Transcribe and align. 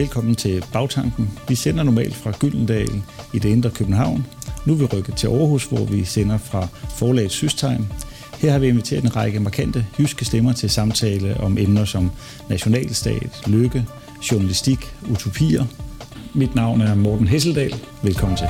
Velkommen 0.00 0.34
til 0.34 0.64
Bagtanken. 0.72 1.30
Vi 1.48 1.54
sender 1.54 1.82
normalt 1.82 2.14
fra 2.14 2.32
Gyldendal 2.40 3.02
i 3.34 3.38
det 3.38 3.48
indre 3.48 3.70
København. 3.70 4.26
Nu 4.66 4.72
er 4.72 4.76
vi 4.76 4.84
rykket 4.84 5.16
til 5.16 5.26
Aarhus, 5.26 5.64
hvor 5.64 5.84
vi 5.84 6.04
sender 6.04 6.38
fra 6.38 6.68
forlaget 6.96 7.30
Systegn. 7.30 7.92
Her 8.38 8.52
har 8.52 8.58
vi 8.58 8.68
inviteret 8.68 9.04
en 9.04 9.16
række 9.16 9.40
markante 9.40 9.86
jyske 9.98 10.24
stemmer 10.24 10.52
til 10.52 10.70
samtale 10.70 11.40
om 11.40 11.58
emner 11.58 11.84
som 11.84 12.10
nationalstat, 12.48 13.42
lykke, 13.46 13.86
journalistik, 14.32 14.94
utopier. 15.10 15.64
Mit 16.34 16.54
navn 16.54 16.80
er 16.80 16.94
Morten 16.94 17.28
Hesseldal. 17.28 17.74
Velkommen 18.02 18.36
til. 18.36 18.46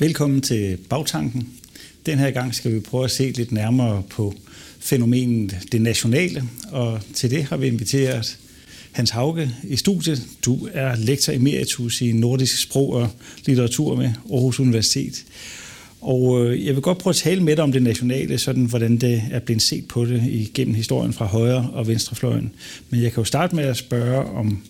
Velkommen 0.00 0.40
til 0.40 0.76
Bagtanken. 0.76 1.48
Den 2.06 2.18
her 2.18 2.30
gang 2.30 2.54
skal 2.54 2.74
vi 2.74 2.80
prøve 2.80 3.04
at 3.04 3.10
se 3.10 3.30
lidt 3.30 3.52
nærmere 3.52 4.02
på 4.10 4.34
fænomenet 4.80 5.58
det 5.72 5.82
nationale, 5.82 6.44
og 6.70 7.00
til 7.14 7.30
det 7.30 7.44
har 7.44 7.56
vi 7.56 7.66
inviteret 7.66 8.38
Hans 8.92 9.10
Hauge 9.10 9.54
i 9.64 9.76
studiet. 9.76 10.22
Du 10.44 10.68
er 10.72 10.96
lektor 10.96 11.32
emeritus 11.32 12.00
i 12.00 12.12
nordisk 12.12 12.62
sprog 12.62 12.92
og 12.92 13.10
litteratur 13.46 13.96
med 13.96 14.12
Aarhus 14.32 14.60
Universitet. 14.60 15.24
Og 16.00 16.44
øh, 16.44 16.66
jeg 16.66 16.74
vil 16.74 16.82
godt 16.82 16.98
prøve 16.98 17.12
at 17.12 17.16
tale 17.16 17.42
med 17.42 17.56
dig 17.56 17.64
om 17.64 17.72
det 17.72 17.82
nationale, 17.82 18.38
sådan 18.38 18.64
hvordan 18.64 18.96
det 18.96 19.22
er 19.30 19.38
blevet 19.38 19.62
set 19.62 19.88
på 19.88 20.04
det 20.04 20.22
igennem 20.26 20.74
historien 20.74 21.12
fra 21.12 21.26
højre- 21.26 21.70
og 21.72 21.88
venstrefløjen. 21.88 22.52
Men 22.90 23.02
jeg 23.02 23.12
kan 23.12 23.20
jo 23.20 23.24
starte 23.24 23.56
med 23.56 23.64
at 23.64 23.76
spørge, 23.76 24.24
om, 24.24 24.62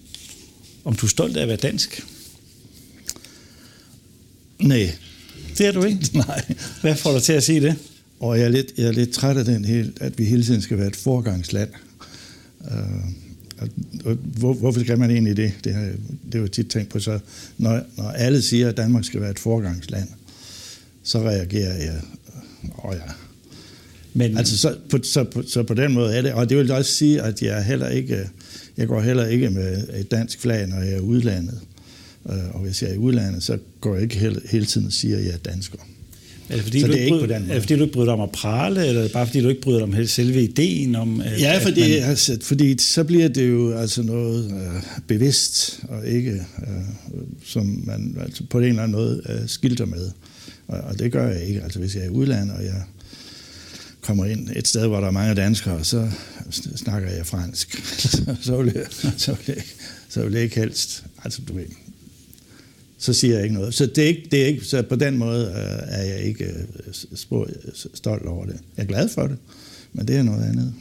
om 0.84 0.94
du 0.96 1.06
er 1.06 1.10
stolt 1.10 1.36
af 1.36 1.42
at 1.42 1.48
være 1.48 1.56
dansk? 1.56 2.06
Nej, 4.58 4.90
det 5.58 5.66
er 5.66 5.72
du 5.72 5.84
ikke? 5.84 6.10
Nej. 6.28 6.42
Hvad 6.80 6.96
får 6.96 7.12
dig 7.12 7.22
til 7.22 7.32
at 7.32 7.42
sige 7.42 7.60
det? 7.60 7.76
Og 8.20 8.38
jeg 8.38 8.44
er 8.44 8.48
lidt, 8.48 8.72
jeg 8.76 8.86
er 8.86 8.92
lidt 8.92 9.10
træt 9.10 9.36
af 9.36 9.44
den 9.44 9.64
hele, 9.64 9.92
at 10.00 10.18
vi 10.18 10.24
hele 10.24 10.44
tiden 10.44 10.62
skal 10.62 10.78
være 10.78 10.86
et 10.86 10.96
forgangsland. 10.96 11.68
Uh, 12.60 12.68
og 14.04 14.14
hvor, 14.14 14.52
hvorfor 14.52 14.80
skal 14.80 14.98
man 14.98 15.10
egentlig 15.10 15.36
det? 15.36 15.52
Det 15.64 15.74
har, 15.74 15.82
det 16.24 16.34
har 16.34 16.40
jeg 16.40 16.50
tit 16.50 16.68
tænkt 16.68 16.90
på. 16.90 17.00
Så 17.00 17.18
når, 17.58 17.80
når 17.96 18.10
alle 18.10 18.42
siger, 18.42 18.68
at 18.68 18.76
Danmark 18.76 19.04
skal 19.04 19.20
være 19.20 19.30
et 19.30 19.38
forgangsland, 19.38 20.08
så 21.02 21.18
reagerer 21.18 21.74
jeg, 21.74 22.00
åh 22.84 22.94
ja. 22.94 23.12
Men, 24.14 24.38
altså, 24.38 24.58
så, 24.58 24.76
på, 24.90 24.98
så, 25.02 25.24
på, 25.24 25.42
så 25.42 25.62
på 25.62 25.74
den 25.74 25.92
måde 25.92 26.14
er 26.14 26.22
det. 26.22 26.32
Og 26.32 26.48
det 26.48 26.56
vil 26.56 26.70
også 26.70 26.92
sige, 26.92 27.22
at 27.22 27.42
jeg 27.42 27.64
heller 27.64 27.88
ikke, 27.88 28.28
jeg 28.76 28.88
går 28.88 29.00
heller 29.00 29.26
ikke 29.26 29.50
med 29.50 29.88
et 29.94 30.10
dansk 30.10 30.40
flag, 30.40 30.66
når 30.66 30.80
jeg 30.80 30.92
er 30.92 31.00
udlandet. 31.00 31.60
Øh, 32.28 32.54
og 32.54 32.60
hvis 32.60 32.82
jeg 32.82 32.90
er 32.90 32.94
i 32.94 32.98
udlandet, 32.98 33.42
så 33.42 33.58
går 33.80 33.94
jeg 33.94 34.02
ikke 34.02 34.16
hele, 34.16 34.40
hele 34.50 34.66
tiden 34.66 34.86
og 34.86 34.92
siger, 34.92 35.18
at 35.18 35.24
jeg 35.24 35.32
er 35.32 35.50
dansker. 35.50 35.78
Er 36.48 36.54
det 36.54 36.62
fordi, 36.62 36.80
så 36.80 36.86
du 36.86 36.92
det 36.92 37.00
er 37.00 37.04
ikke, 37.04 37.16
bryder, 37.16 37.26
på 37.26 37.32
den 37.32 37.42
måde. 37.42 37.50
Er 37.50 37.54
det 37.54 37.62
fordi, 37.62 37.76
du 37.76 37.82
ikke 37.82 37.92
bryder 37.92 38.06
dig 38.06 38.14
om 38.14 38.20
at 38.20 38.30
prale, 38.30 38.86
eller 38.86 39.00
er 39.00 39.02
det 39.02 39.12
bare 39.12 39.26
fordi, 39.26 39.40
du 39.40 39.48
ikke 39.48 39.60
bryder 39.60 39.78
dig 39.78 39.98
om 39.98 40.06
selve 40.06 40.42
ideen 40.42 40.94
om... 40.94 41.20
At, 41.20 41.40
ja, 41.40 41.58
fordi, 41.58 41.82
at 41.82 42.00
man... 42.00 42.10
altså, 42.10 42.38
fordi 42.42 42.78
så 42.78 43.04
bliver 43.04 43.28
det 43.28 43.48
jo 43.48 43.72
altså 43.72 44.02
noget 44.02 44.44
øh, 44.44 44.82
bevidst, 45.06 45.80
og 45.88 46.06
ikke 46.06 46.30
øh, 46.32 46.66
som 47.44 47.82
man 47.86 48.16
altså, 48.20 48.44
på 48.50 48.58
en 48.58 48.64
eller 48.64 48.82
anden 48.82 48.96
måde 48.96 49.22
øh, 49.28 49.48
skilter 49.48 49.84
med. 49.84 50.10
Og, 50.68 50.80
og 50.80 50.98
det 50.98 51.12
gør 51.12 51.28
jeg 51.28 51.42
ikke. 51.42 51.62
Altså 51.62 51.78
hvis 51.78 51.94
jeg 51.94 52.02
er 52.02 52.06
i 52.06 52.10
udlandet, 52.10 52.56
og 52.56 52.64
jeg 52.64 52.82
kommer 54.00 54.24
ind 54.24 54.50
et 54.56 54.68
sted, 54.68 54.86
hvor 54.86 55.00
der 55.00 55.06
er 55.06 55.10
mange 55.10 55.34
danskere, 55.34 55.84
så 55.84 56.10
snakker 56.76 57.10
jeg 57.10 57.26
fransk. 57.26 57.82
så, 57.98 58.36
så, 58.40 58.62
vil 58.62 58.72
jeg, 58.74 58.86
så, 59.16 59.30
vil 59.30 59.54
jeg, 59.56 59.64
så 60.08 60.22
vil 60.24 60.32
jeg 60.32 60.42
ikke 60.42 60.60
helst... 60.60 61.04
Altså, 61.24 61.42
du 61.48 61.52
ved, 61.54 61.64
så 62.98 63.12
siger 63.12 63.34
jeg 63.34 63.42
ikke 63.42 63.54
noget. 63.54 63.74
Så, 63.74 63.86
det 63.86 64.04
er 64.04 64.08
ikke, 64.08 64.28
det 64.30 64.42
er 64.42 64.46
ikke, 64.46 64.64
så 64.64 64.82
på 64.82 64.96
den 64.96 65.18
måde 65.18 65.44
øh, 65.46 65.98
er 65.98 66.02
jeg 66.02 66.20
ikke 66.20 66.44
øh, 66.44 67.44
stolt 67.94 68.26
over 68.26 68.46
det. 68.46 68.56
Jeg 68.76 68.82
er 68.82 68.86
glad 68.86 69.08
for 69.08 69.26
det, 69.26 69.36
men 69.92 70.08
det 70.08 70.16
er 70.16 70.22
noget 70.22 70.44
andet. 70.44 70.74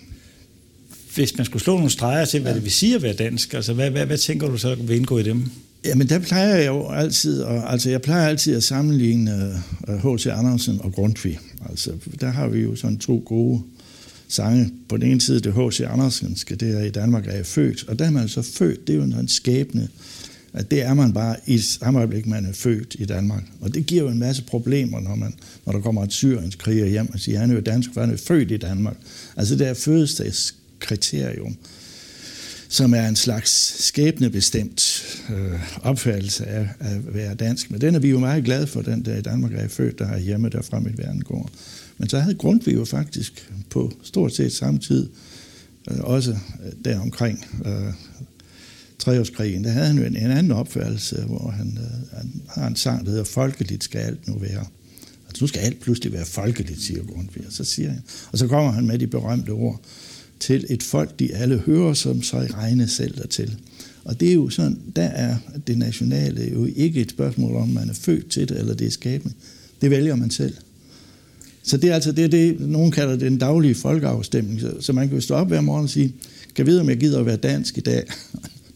Hvis 1.16 1.38
man 1.38 1.46
skulle 1.46 1.64
slå 1.64 1.76
nogle 1.76 1.90
streger 1.90 2.26
til, 2.26 2.42
hvad 2.42 2.52
ja. 2.52 2.56
det 2.56 2.64
vil 2.64 2.72
sige 2.72 2.96
at 2.96 3.02
være 3.02 3.14
dansk, 3.14 3.54
altså 3.54 3.74
hvad, 3.74 3.92
hvad, 3.92 4.06
hvad 4.06 4.18
tænker 4.18 4.48
du 4.48 4.58
så 4.58 4.76
vil 4.76 4.96
indgå 4.96 5.18
i 5.18 5.24
dem? 5.24 5.44
Jamen 5.86 6.10
der 6.10 6.20
plejer 6.20 6.56
jeg 6.56 6.68
jo 6.68 6.90
altid, 6.90 7.42
og, 7.42 7.72
altså 7.72 7.90
jeg 7.90 8.02
plejer 8.02 8.28
altid 8.28 8.56
at 8.56 8.64
sammenligne 8.64 9.64
H.C. 9.88 10.26
Uh, 10.26 10.40
Andersen 10.40 10.82
og 10.84 10.94
Grundtvig. 10.94 11.40
Altså 11.70 11.92
der 12.22 12.30
har 12.30 12.48
vi 12.48 12.60
jo 12.60 12.76
sådan 12.76 12.98
to 12.98 13.24
gode 13.26 13.62
sange. 14.28 14.72
På 14.90 14.98
den 14.98 15.12
ene 15.12 15.22
side 15.22 15.40
det 15.40 15.54
H.C. 15.54 15.82
Andersenske, 15.82 16.56
det 16.56 16.78
er 16.78 16.84
i 16.84 16.90
Danmark 16.90 17.28
er 17.28 17.36
jeg 17.36 17.46
født, 17.46 17.86
og 17.88 18.00
der 18.00 18.06
er 18.06 18.12
man 18.12 18.30
så 18.30 18.42
født, 18.42 18.88
det 18.88 18.94
er 18.94 18.98
jo 18.98 19.04
en 19.04 19.28
skæbne, 19.28 19.88
at 20.54 20.72
det 20.72 20.82
er 20.82 20.94
man 20.94 21.14
bare 21.14 21.36
i 21.46 21.58
samme 21.58 22.00
øjeblik, 22.00 22.26
man 22.26 22.46
er 22.46 22.54
født 22.54 22.96
i 23.00 23.06
Danmark. 23.06 23.44
Og 23.62 23.74
det 23.74 23.86
giver 23.86 24.04
jo 24.04 24.10
en 24.10 24.20
masse 24.20 24.44
problemer, 24.44 25.00
når, 25.00 25.16
man, 25.16 25.34
når 25.66 25.74
der 25.74 25.80
kommer 25.80 26.04
et 26.04 26.14
syrienskriger 26.14 26.86
hjem 26.86 27.10
og 27.14 27.20
siger, 27.20 27.40
han 27.40 27.52
er 27.52 27.56
jo 27.56 27.62
dansk, 27.62 27.90
for 27.94 28.02
han 28.02 28.14
er 28.14 28.18
født 28.18 28.52
i 28.52 28.58
Danmark. 28.58 28.98
Altså 29.36 29.56
det 29.56 29.68
er 29.68 29.74
fødselsdagskriterium, 29.74 31.58
som 32.70 32.94
er 32.94 33.08
en 33.08 33.16
slags 33.16 33.84
skæbnebestemt 33.88 35.04
øh, 35.30 35.60
opfattelse 35.82 36.46
af, 36.46 36.70
at 36.80 37.16
være 37.16 37.36
dansk. 37.36 37.72
Men 37.72 37.82
den 37.82 37.96
er 37.96 38.00
vi 38.00 38.10
jo 38.10 38.20
meget 38.20 38.44
glade 38.44 38.68
for, 38.68 38.82
den 38.82 39.06
der 39.06 39.18
i 39.18 39.22
Danmark 39.22 39.54
er 39.54 39.68
født, 39.68 40.00
der 40.00 40.08
er 40.08 40.20
hjemme 40.20 40.50
der 40.50 40.62
fra 40.62 40.80
mit 40.80 41.26
går. 41.26 41.50
Men 41.98 42.10
så 42.10 42.20
havde 42.20 42.36
Grundtvig 42.36 42.76
jo 42.76 42.86
faktisk 42.86 43.52
på 43.70 43.92
stort 44.04 44.36
set 44.36 44.54
samme 44.54 44.80
tid, 44.80 45.10
øh, 45.92 45.98
også 46.00 46.32
øh, 46.32 46.72
deromkring 46.86 47.46
øh, 47.66 47.94
treårskrigen, 49.00 49.64
der 49.64 49.70
havde 49.70 49.88
han 49.88 49.98
jo 49.98 50.04
en, 50.04 50.16
en 50.16 50.32
anden 50.32 50.52
opfattelse, 50.52 51.22
hvor 51.22 51.50
han, 51.58 51.80
øh, 51.82 52.18
han 52.18 52.42
har 52.48 52.68
en 52.68 52.76
sang, 52.76 53.06
der 53.06 53.10
hedder 53.10 53.26
Folkeligt 53.26 53.84
skal 53.84 54.00
alt 54.00 54.28
nu 54.28 54.38
være. 54.38 54.66
Altså 55.28 55.44
nu 55.44 55.48
skal 55.48 55.60
alt 55.60 55.80
pludselig 55.80 56.14
være 56.14 56.26
folkeligt, 56.26 56.82
siger 56.82 57.04
Grundtvig. 57.04 57.44
Og 57.48 57.54
så 57.54 57.64
siger 57.64 57.90
han, 57.90 58.02
og 58.32 58.38
så 58.38 58.48
kommer 58.48 58.72
han 58.72 58.88
med 58.88 59.00
de 59.00 59.08
berømte 59.08 59.50
ord, 59.50 59.82
til 60.40 60.66
et 60.70 60.84
folk, 60.84 61.20
de 61.20 61.36
alle 61.36 61.58
hører, 61.58 61.94
som 61.94 62.24
sig 62.24 62.54
regne 62.54 62.88
selv 62.88 63.18
dertil. 63.18 63.56
Og 64.04 64.20
det 64.20 64.30
er 64.30 64.34
jo 64.34 64.50
sådan, 64.50 64.80
der 64.96 65.04
er 65.04 65.36
det 65.68 65.78
nationale 65.78 66.52
jo 66.54 66.68
ikke 66.76 67.02
et 67.02 67.10
spørgsmål 67.10 67.56
om, 67.56 67.70
man 67.70 67.90
er 67.90 67.94
født 67.94 68.30
til 68.30 68.50
det, 68.50 68.60
eller 68.60 68.74
det 68.74 68.88
er 68.88 68.92
skabende. 68.92 69.36
Det 69.82 69.92
vælger 69.92 70.16
man 70.16 70.32
selv. 70.32 70.54
Så 71.64 71.78
det 71.78 71.90
er 71.90 71.96
altså 71.96 72.12
det, 72.12 72.32
det 72.32 72.60
nogen 72.60 72.92
kalder 72.92 73.16
den 73.16 73.38
daglige 73.38 73.76
folkeafstemning. 73.76 74.62
Så, 74.62 74.74
så 74.80 74.94
man 74.94 75.08
kan 75.08 75.18
jo 75.18 75.22
stå 75.22 75.36
op 75.36 75.48
hver 75.48 75.62
morgen 75.62 75.84
og 75.84 75.90
sige, 75.90 76.08
kan 76.56 76.58
jeg 76.58 76.66
vide, 76.66 76.82
om 76.82 76.90
jeg 76.90 76.98
gider 76.98 77.20
at 77.20 77.26
være 77.26 77.36
dansk 77.36 77.78
i 77.78 77.82
dag? 77.82 78.04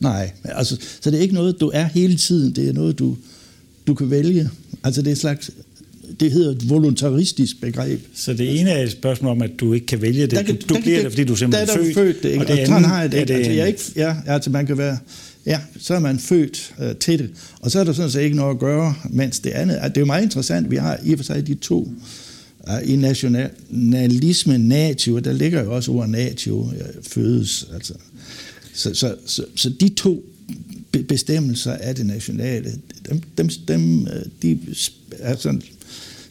Nej, 0.01 0.31
altså, 0.43 0.77
så 1.01 1.11
det 1.11 1.17
er 1.17 1.21
ikke 1.21 1.33
noget, 1.33 1.59
du 1.59 1.71
er 1.73 1.83
hele 1.83 2.17
tiden. 2.17 2.55
Det 2.55 2.69
er 2.69 2.73
noget, 2.73 2.99
du, 2.99 3.17
du 3.87 3.93
kan 3.93 4.09
vælge. 4.09 4.49
Altså 4.83 5.01
det 5.01 5.07
er 5.07 5.11
et 5.11 5.17
slags, 5.17 5.51
det 6.19 6.31
hedder 6.31 6.51
et 6.51 6.69
voluntaristisk 6.69 7.61
begreb. 7.61 8.01
Så 8.15 8.33
det 8.33 8.59
ene 8.59 8.69
er 8.69 8.83
et 8.83 8.91
spørgsmål 8.91 9.31
om, 9.31 9.41
at 9.41 9.51
du 9.59 9.73
ikke 9.73 9.85
kan 9.85 10.01
vælge 10.01 10.21
det. 10.21 10.31
Der 10.31 10.41
kan, 10.41 10.55
du, 10.55 10.75
du 10.75 10.81
bliver 10.81 10.95
kan, 10.95 11.05
det, 11.05 11.11
fordi 11.11 11.23
du 11.23 11.35
simpelthen 11.35 11.67
der, 11.67 11.73
er 11.73 11.77
født. 11.77 11.95
født 11.95 12.23
det, 12.23 12.29
ikke? 12.29 12.41
Og 12.41 12.47
det 12.47 12.57
andet, 12.59 12.85
har 12.85 13.01
jeg 13.01 13.11
det 13.11 13.19
ikke. 13.19 13.33
Altså, 13.33 13.51
jeg 13.51 13.67
ikke 13.67 13.81
ja, 13.95 14.15
altså 14.27 14.49
man 14.49 14.65
kan 14.65 14.77
være, 14.77 14.97
ja, 15.45 15.59
så 15.79 15.93
er 15.93 15.99
man 15.99 16.19
født 16.19 16.73
uh, 16.79 16.85
til 16.99 17.19
det. 17.19 17.29
Og 17.59 17.71
så 17.71 17.79
er 17.79 17.83
der 17.83 17.93
sådan 17.93 18.11
set 18.11 18.21
ikke 18.21 18.35
noget 18.35 18.53
at 18.53 18.59
gøre, 18.59 18.95
mens 19.09 19.39
det 19.39 19.49
andet, 19.49 19.79
det 19.83 19.97
er 19.97 20.01
jo 20.01 20.05
meget 20.05 20.23
interessant, 20.23 20.71
vi 20.71 20.75
har 20.75 20.99
i 21.05 21.13
og 21.13 21.19
for 21.19 21.23
sig 21.23 21.47
de 21.47 21.55
to 21.55 21.93
uh, 22.67 22.89
i 22.89 22.95
nationalisme, 22.95 24.57
natio, 24.57 25.19
der 25.19 25.33
ligger 25.33 25.63
jo 25.63 25.75
også 25.75 25.91
ordet 25.91 26.09
natio, 26.09 26.59
uh, 26.59 26.71
fødes, 27.07 27.67
altså 27.73 27.93
så, 28.73 28.93
så, 28.93 29.15
så, 29.25 29.45
så 29.55 29.69
de 29.69 29.89
to 29.89 30.25
bestemmelser 31.07 31.73
af 31.73 31.95
det 31.95 32.05
nationale, 32.05 32.71
dem, 33.09 33.21
dem, 33.37 33.49
dem 33.67 34.07
øh, 34.07 34.25
de 34.41 34.59
er 35.19 35.35
sådan, 35.35 35.61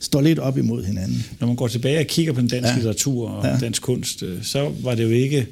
står 0.01 0.21
lidt 0.21 0.39
op 0.39 0.59
imod 0.59 0.85
hinanden. 0.85 1.25
Når 1.41 1.47
man 1.47 1.57
går 1.57 1.69
tilbage 1.69 1.99
og 1.99 2.07
kigger 2.07 2.33
på 2.33 2.41
den 2.41 2.49
danske 2.49 2.69
ja. 2.69 2.75
litteratur 2.75 3.29
og 3.29 3.47
ja. 3.47 3.59
dansk 3.59 3.83
kunst, 3.83 4.23
øh, 4.23 4.43
så 4.43 4.73
var 4.83 4.95
det 4.95 5.05
jo 5.05 5.09
ikke 5.09 5.47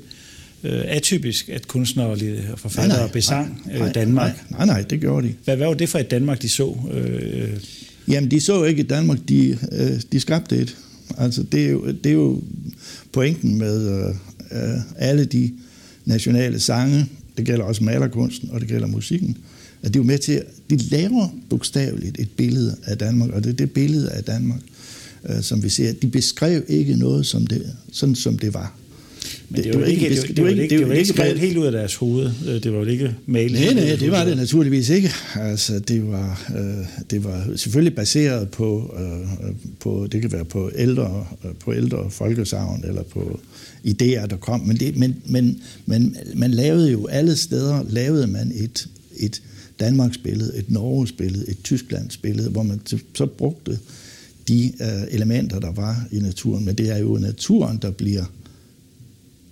øh, 0.65 0.83
atypisk, 0.85 1.49
at 1.49 1.69
kunstnere 1.69 2.07
og 2.07 2.19
forfattere 2.57 2.97
nej, 2.97 3.07
nej, 3.07 3.13
besang 3.13 3.63
nej, 3.67 3.79
nej, 3.79 3.93
Danmark. 3.93 4.45
Nej, 4.51 4.67
nej, 4.67 4.83
det 4.83 5.01
gjorde 5.01 5.29
de. 5.29 5.35
Hvad, 5.45 5.57
hvad 5.57 5.67
var 5.67 5.75
det 5.75 5.89
for 5.89 5.99
et 5.99 6.11
Danmark, 6.11 6.43
de 6.43 6.49
så? 6.49 6.77
Øh, 6.93 7.61
Jamen, 8.09 8.31
de 8.31 8.41
så 8.41 8.65
ikke 8.65 8.81
et 8.81 8.91
Danmark, 8.91 9.19
de, 9.29 9.59
øh, 9.73 10.01
de 10.13 10.21
skabte 10.21 10.57
et. 10.57 10.77
Altså, 11.19 11.43
det 11.43 11.65
er 11.65 11.71
jo, 11.71 11.87
det 11.87 12.07
er 12.07 12.15
jo 12.15 12.43
pointen 13.13 13.59
med 13.59 14.09
øh, 14.53 14.81
alle 14.97 15.25
de 15.25 15.53
nationale 16.09 16.61
sange, 16.61 17.07
det 17.37 17.47
gælder 17.47 17.65
også 17.65 17.85
malerkunsten, 17.85 18.51
og 18.51 18.61
det 18.61 18.69
gælder 18.69 18.87
musikken, 18.87 19.37
at 19.83 19.95
de 19.95 19.99
er 19.99 20.03
med 20.03 20.19
til, 20.19 20.33
at 20.33 20.45
de 20.71 20.77
laver 20.77 21.29
bogstaveligt 21.51 22.21
et 22.21 22.31
billede 22.37 22.77
af 22.85 22.99
Danmark, 22.99 23.31
og 23.31 23.45
det 23.45 23.51
er 23.51 23.57
det 23.57 23.71
billede 23.71 24.11
af 24.11 24.25
Danmark, 24.25 24.61
øh, 25.29 25.43
som 25.43 25.63
vi 25.63 25.69
ser. 25.69 25.93
De 25.93 26.07
beskrev 26.07 26.63
ikke 26.69 26.97
noget, 26.97 27.27
som 27.27 27.47
det, 27.47 27.77
sådan 27.93 28.15
som 28.15 28.39
det 28.39 28.55
var. 28.55 28.75
Men 29.49 29.65
det, 29.65 29.73
det 29.73 29.81
var 29.81 29.87
ikke, 29.87 30.11
det, 30.11 30.37
det, 30.37 30.45
var 30.45 30.51
ikke, 30.51 30.79
det 30.79 30.89
var 30.89 30.95
ikke 30.95 31.09
skrevet 31.09 31.39
helt 31.39 31.57
ud 31.57 31.67
af 31.67 31.73
deres 31.73 31.95
hoved. 31.95 32.31
Øh, 32.49 32.63
det 32.63 32.73
var 32.73 32.79
jo 32.79 32.85
ikke 32.85 33.15
malet. 33.27 33.61
Nej, 33.61 33.75
nej, 33.75 33.97
det 33.97 34.11
var 34.11 34.25
det 34.25 34.37
naturligvis 34.37 34.89
ikke. 34.89 35.11
Altså, 35.35 35.79
det 35.79 36.09
var, 36.09 36.53
øh, 36.59 36.87
det 37.11 37.25
var 37.25 37.47
selvfølgelig 37.57 37.95
baseret 37.95 38.51
på, 38.51 38.97
øh, 38.99 39.55
på, 39.81 40.09
det 40.13 40.21
kan 40.21 40.33
være 40.33 40.45
på 40.45 40.71
ældre, 40.77 41.27
øh, 41.45 41.51
på 41.61 41.75
ældre 41.75 42.11
folkesavn, 42.11 42.85
eller 42.89 43.03
på 43.03 43.41
idéer, 43.85 44.27
der 44.27 44.37
kom. 44.37 44.61
Men, 44.61 44.77
det, 44.77 44.97
men, 44.97 45.17
men, 45.27 45.61
men 45.87 46.17
man 46.35 46.51
lavede 46.51 46.91
jo 46.91 47.07
alle 47.07 47.37
steder, 47.37 47.85
lavede 47.89 48.27
man 48.27 48.53
et, 48.55 48.89
et 49.17 49.43
Danmarks 49.81 50.19
billede, 50.19 50.57
et 50.57 50.71
Norges 50.71 51.13
billede, 51.13 51.49
et 51.49 51.63
Tysklands 51.65 52.17
billede, 52.17 52.51
hvor 52.51 52.63
man 52.63 52.81
så 53.15 53.27
brugte 53.27 53.79
de 54.49 54.73
uh, 54.81 55.15
elementer, 55.15 55.59
der 55.59 55.73
var 55.73 56.07
i 56.13 56.19
naturen. 56.19 56.65
Men 56.65 56.75
det 56.75 56.91
er 56.91 56.99
jo 56.99 57.19
naturen, 57.19 57.79
der 57.83 57.91
bliver 57.91 58.25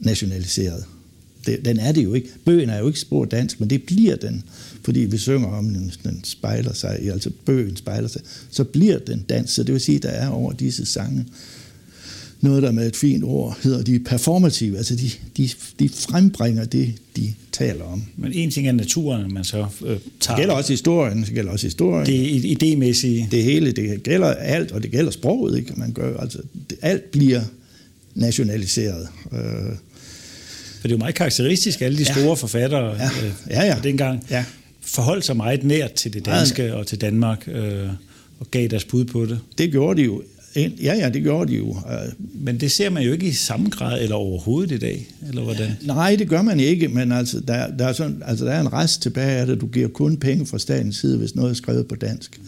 nationaliseret. 0.01 0.85
Det, 1.47 1.65
den 1.65 1.79
er 1.79 1.93
det 1.93 2.05
jo 2.05 2.15
ikke. 2.15 2.29
Bøgen 2.45 2.71
er 2.71 2.79
jo 2.79 2.87
ikke 2.87 3.01
spor 3.01 3.25
dansk, 3.25 3.61
men 3.61 3.71
det 3.71 3.83
bliver 3.83 4.17
den, 4.17 4.43
fordi 4.83 5.01
vi 5.01 5.19
synger 5.19 5.49
om, 5.49 5.69
den, 5.69 5.93
den 6.05 6.25
spejler 6.25 6.73
sig, 6.73 6.99
altså 7.13 7.31
bøgen 7.45 7.77
spejler 7.77 8.09
sig, 8.09 8.23
så 8.51 8.65
bliver 8.65 8.99
den 8.99 9.25
dansk. 9.29 9.55
Så 9.55 9.63
det 9.63 9.73
vil 9.73 9.81
sige, 9.81 9.97
at 9.97 10.03
der 10.03 10.09
er 10.09 10.29
over 10.29 10.53
disse 10.53 10.87
sange 10.87 11.27
noget, 12.41 12.63
der 12.63 12.73
med 12.73 12.87
et 12.87 12.97
fint 12.97 13.25
ord 13.25 13.59
hedder 13.63 13.83
de 13.83 13.99
performative, 13.99 14.77
altså 14.77 14.97
de, 14.97 15.11
de, 15.37 15.51
de 15.79 15.89
frembringer 15.89 16.65
det, 16.65 16.95
de 17.17 17.35
taler 17.53 17.85
om. 17.85 18.05
Men 18.17 18.33
en 18.33 18.51
ting 18.51 18.69
er 18.69 18.73
naturen, 18.73 19.35
man 19.35 19.45
så 19.45 19.67
øh, 19.87 19.99
tager... 20.21 20.37
Det 20.37 20.37
gælder 20.37 20.55
også 20.55 20.73
historien, 20.73 21.23
det 21.23 21.35
gælder 21.35 21.53
også 21.53 21.67
historien. 21.67 22.07
Det 22.07 22.63
idémæssige. 22.63 23.29
Det 23.31 23.43
hele, 23.43 23.73
det 23.73 24.03
gælder 24.03 24.27
alt, 24.27 24.73
og 24.73 24.83
det 24.83 24.91
gælder 24.91 25.11
sproget, 25.11 25.59
ikke? 25.59 25.73
Man 25.77 25.93
gør, 25.93 26.17
altså, 26.17 26.39
det, 26.71 26.79
alt 26.83 27.11
bliver 27.11 27.43
nationaliseret. 28.15 29.09
Øh, 29.33 29.39
for 30.81 30.83
det 30.83 30.85
er 30.85 30.91
jo 30.91 30.99
meget 30.99 31.15
karakteristisk, 31.15 31.83
alle 31.83 31.99
de 31.99 32.05
store 32.05 32.25
ja. 32.25 32.35
forfattere 32.35 32.97
ja. 32.97 33.11
Øh, 33.25 33.33
ja, 33.51 33.67
ja. 33.67 33.77
dengang 33.83 34.27
ja. 34.31 34.45
forholdt 34.81 35.25
sig 35.25 35.37
meget 35.37 35.65
nært 35.65 35.93
til 35.93 36.13
det 36.13 36.27
danske 36.27 36.75
og 36.75 36.87
til 36.87 37.01
Danmark 37.01 37.49
øh, 37.49 37.89
og 38.39 38.51
gav 38.51 38.69
deres 38.69 38.85
bud 38.85 39.05
på 39.05 39.27
det. 39.27 39.39
Det 39.59 39.71
gjorde 39.71 40.01
de 40.01 40.05
jo 40.05 40.23
Ja, 40.57 40.95
ja, 40.95 41.09
det 41.09 41.23
gjorde 41.23 41.53
de 41.53 41.57
jo. 41.57 41.71
Øh, 41.71 42.13
men 42.35 42.61
det 42.61 42.73
ser 42.73 42.91
man 42.91 43.03
jo 43.03 43.13
ikke 43.13 43.27
i 43.27 43.33
samme 43.33 43.71
grad 43.71 44.03
eller 44.03 44.17
overhovedet 44.17 44.73
i 44.73 44.79
dag, 44.79 45.07
eller 45.29 45.43
hvordan? 45.43 45.71
Nej, 45.85 46.17
det 46.17 46.29
gør 46.29 46.43
man 46.43 46.61
ikke, 46.61 46.89
men 46.89 47.13
altså, 47.13 47.41
der, 47.41 47.77
der, 47.77 47.87
er, 47.87 47.93
sådan, 47.93 48.23
altså, 48.27 48.45
der 48.45 48.53
er 48.53 48.61
en 48.61 48.73
rest 48.73 49.03
tilbage 49.03 49.41
af 49.41 49.47
det. 49.47 49.61
Du 49.61 49.67
giver 49.67 49.89
kun 49.89 50.17
penge 50.17 50.47
fra 50.47 50.59
statens 50.59 50.97
side, 50.97 51.19
hvis 51.19 51.35
noget 51.35 51.51
er 51.51 51.55
skrevet 51.55 51.87
på 51.87 51.95
dansk. 51.95 52.41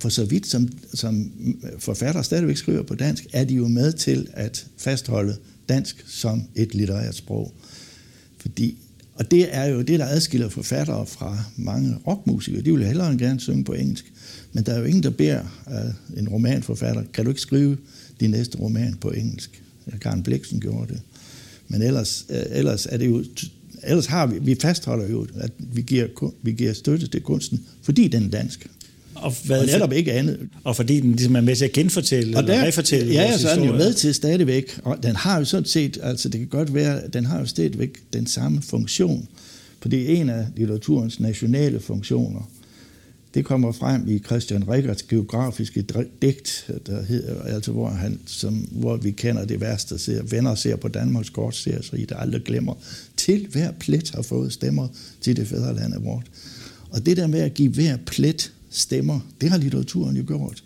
For 0.00 0.08
så 0.08 0.24
vidt 0.24 0.46
som, 0.46 0.68
som 0.94 1.32
forfatter 1.78 2.22
stadigvæk 2.22 2.56
skriver 2.56 2.82
på 2.82 2.94
dansk, 2.94 3.26
er 3.32 3.44
de 3.44 3.54
jo 3.54 3.68
med 3.68 3.92
til 3.92 4.26
at 4.32 4.66
fastholde 4.78 5.36
dansk 5.68 6.04
som 6.08 6.42
et 6.54 6.74
litterært 6.74 7.14
sprog. 7.14 7.52
Fordi, 8.38 8.76
og 9.14 9.30
det 9.30 9.56
er 9.56 9.64
jo 9.64 9.82
det, 9.82 10.00
der 10.00 10.06
adskiller 10.06 10.48
forfattere 10.48 11.06
fra 11.06 11.38
mange 11.56 11.96
rockmusikere. 12.06 12.62
De 12.62 12.72
vil 12.72 12.86
hellere 12.86 13.10
end 13.10 13.18
gerne 13.18 13.40
synge 13.40 13.64
på 13.64 13.72
engelsk. 13.72 14.12
Men 14.52 14.64
der 14.64 14.72
er 14.72 14.78
jo 14.78 14.84
ingen, 14.84 15.02
der 15.02 15.10
beder 15.10 15.40
uh, 15.66 16.18
en 16.18 16.28
romanforfatter, 16.28 17.02
kan 17.14 17.24
du 17.24 17.30
ikke 17.30 17.40
skrive 17.40 17.76
din 18.20 18.30
næste 18.30 18.58
roman 18.58 18.94
på 19.00 19.10
engelsk? 19.10 19.62
Karen 20.00 20.22
Bliksen 20.22 20.60
gjorde 20.60 20.92
det. 20.92 21.00
Men 21.68 21.82
ellers, 21.82 22.26
uh, 22.28 22.36
ellers 22.58 22.86
er 22.86 22.96
det 22.96 23.06
jo 23.06 23.24
ellers 23.82 24.06
har 24.06 24.26
vi, 24.26 24.38
vi 24.42 24.56
fastholder 24.60 25.08
jo, 25.08 25.26
at 25.40 25.50
vi 25.58 25.82
giver, 25.82 26.32
vi 26.42 26.52
giver 26.52 26.72
støtte 26.72 27.06
til 27.06 27.20
kunsten, 27.20 27.64
fordi 27.82 28.08
den 28.08 28.24
er 28.24 28.28
dansk. 28.28 28.68
Og, 29.14 29.34
hvad 29.44 29.60
og 29.60 29.66
netop 29.66 29.92
ikke 29.92 30.12
andet. 30.12 30.38
Og 30.64 30.76
fordi 30.76 31.00
den 31.00 31.12
ligesom 31.12 31.36
er 31.36 31.40
med 31.40 31.56
til 31.56 31.64
at 31.64 31.72
genfortælle 31.72 32.36
og 32.36 32.46
der, 32.46 32.52
eller 32.52 32.66
refortælle 32.66 33.12
Ja, 33.12 33.38
så 33.38 33.48
er 33.48 33.54
den 33.54 33.64
jo 33.64 33.72
med 33.72 33.94
til 33.94 34.14
stadigvæk. 34.14 34.80
Og 34.84 35.02
den 35.02 35.16
har 35.16 35.38
jo 35.38 35.44
sådan 35.44 35.66
set, 35.66 35.98
altså 36.02 36.28
det 36.28 36.40
kan 36.40 36.48
godt 36.48 36.74
være, 36.74 37.00
den 37.12 37.26
har 37.26 37.38
jo 37.38 37.46
stadigvæk 37.46 38.02
den 38.12 38.26
samme 38.26 38.62
funktion. 38.62 39.28
For 39.80 39.88
det 39.88 40.02
er 40.02 40.20
en 40.20 40.28
af 40.28 40.46
litteraturens 40.56 41.20
nationale 41.20 41.80
funktioner. 41.80 42.50
Det 43.34 43.44
kommer 43.44 43.72
frem 43.72 44.08
i 44.08 44.18
Christian 44.18 44.68
Rickerts 44.68 45.02
geografiske 45.02 45.84
digt, 46.22 46.70
der 46.86 47.02
hedder, 47.02 47.42
altså 47.42 47.72
hvor, 47.72 47.88
han, 47.88 48.20
som, 48.26 48.54
hvor 48.54 48.96
vi 48.96 49.10
kender 49.10 49.44
det 49.44 49.60
værste, 49.60 49.98
ser, 49.98 50.22
venner 50.22 50.54
ser 50.54 50.76
på 50.76 50.88
Danmarks 50.88 51.30
kort, 51.30 51.56
ser 51.56 51.82
så 51.82 51.96
I 51.96 52.04
der 52.04 52.16
aldrig 52.16 52.42
glemmer. 52.44 52.74
Til 53.16 53.46
hver 53.52 53.72
plet 53.72 54.10
har 54.10 54.22
fået 54.22 54.52
stemmer 54.52 54.88
til 55.20 55.36
det 55.36 55.48
fædreland 55.48 55.94
af 55.94 56.04
vort. 56.04 56.26
Og 56.90 57.06
det 57.06 57.16
der 57.16 57.26
med 57.26 57.40
at 57.40 57.54
give 57.54 57.72
hver 57.72 57.96
plet 58.06 58.52
stemmer, 58.70 59.20
det 59.40 59.50
har 59.50 59.58
litteraturen 59.58 60.16
jo 60.16 60.24
gjort. 60.26 60.64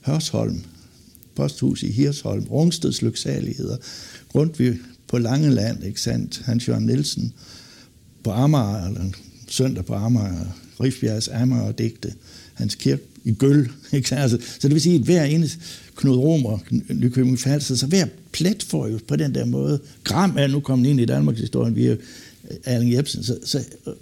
Hørsholm, 0.00 0.60
Posthus 1.34 1.82
i 1.82 1.90
Hirsholm, 1.90 2.44
Rungsteds 2.44 3.02
lyksaligheder, 3.02 3.76
Grundtvig 4.28 4.78
på 5.08 5.18
Langeland, 5.18 5.84
ikke 5.84 6.00
sandt? 6.00 6.42
Hans 6.44 6.68
Jørgen 6.68 6.86
Nielsen 6.86 7.32
på 8.24 8.30
Amager, 8.30 8.86
eller 8.86 9.10
søndag 9.48 9.84
på 9.84 9.94
Amager, 9.94 10.56
Rifbjergs 10.82 11.28
Amager 11.28 11.62
og 11.62 11.78
digte, 11.78 12.12
hans 12.54 12.74
kirke 12.74 13.02
i 13.24 13.32
Gøl. 13.32 13.68
Ikke? 13.92 14.16
Altså, 14.16 14.38
så 14.60 14.68
det 14.68 14.74
vil 14.74 14.80
sige, 14.80 14.94
at 14.94 15.02
hver 15.02 15.24
eneste 15.24 15.58
Knud 15.96 16.16
Romer, 16.16 16.58
Nykøbing 16.88 17.38
Falster, 17.38 17.74
så 17.74 17.86
hver 17.86 18.06
plet 18.32 18.62
får 18.62 18.86
jo 18.86 18.98
på 19.08 19.16
den 19.16 19.34
der 19.34 19.44
måde, 19.44 19.80
Gram 20.04 20.34
er 20.38 20.46
nu 20.46 20.60
kommet 20.60 20.90
ind 20.90 21.00
i 21.00 21.04
Danmarks 21.04 21.40
historie 21.40 21.74
via 21.74 21.90
øh, 21.90 22.56
Erling 22.64 22.92
Jebsen, 22.92 23.22
så, 23.22 23.38
så, 23.44 23.58
øh, 23.86 23.92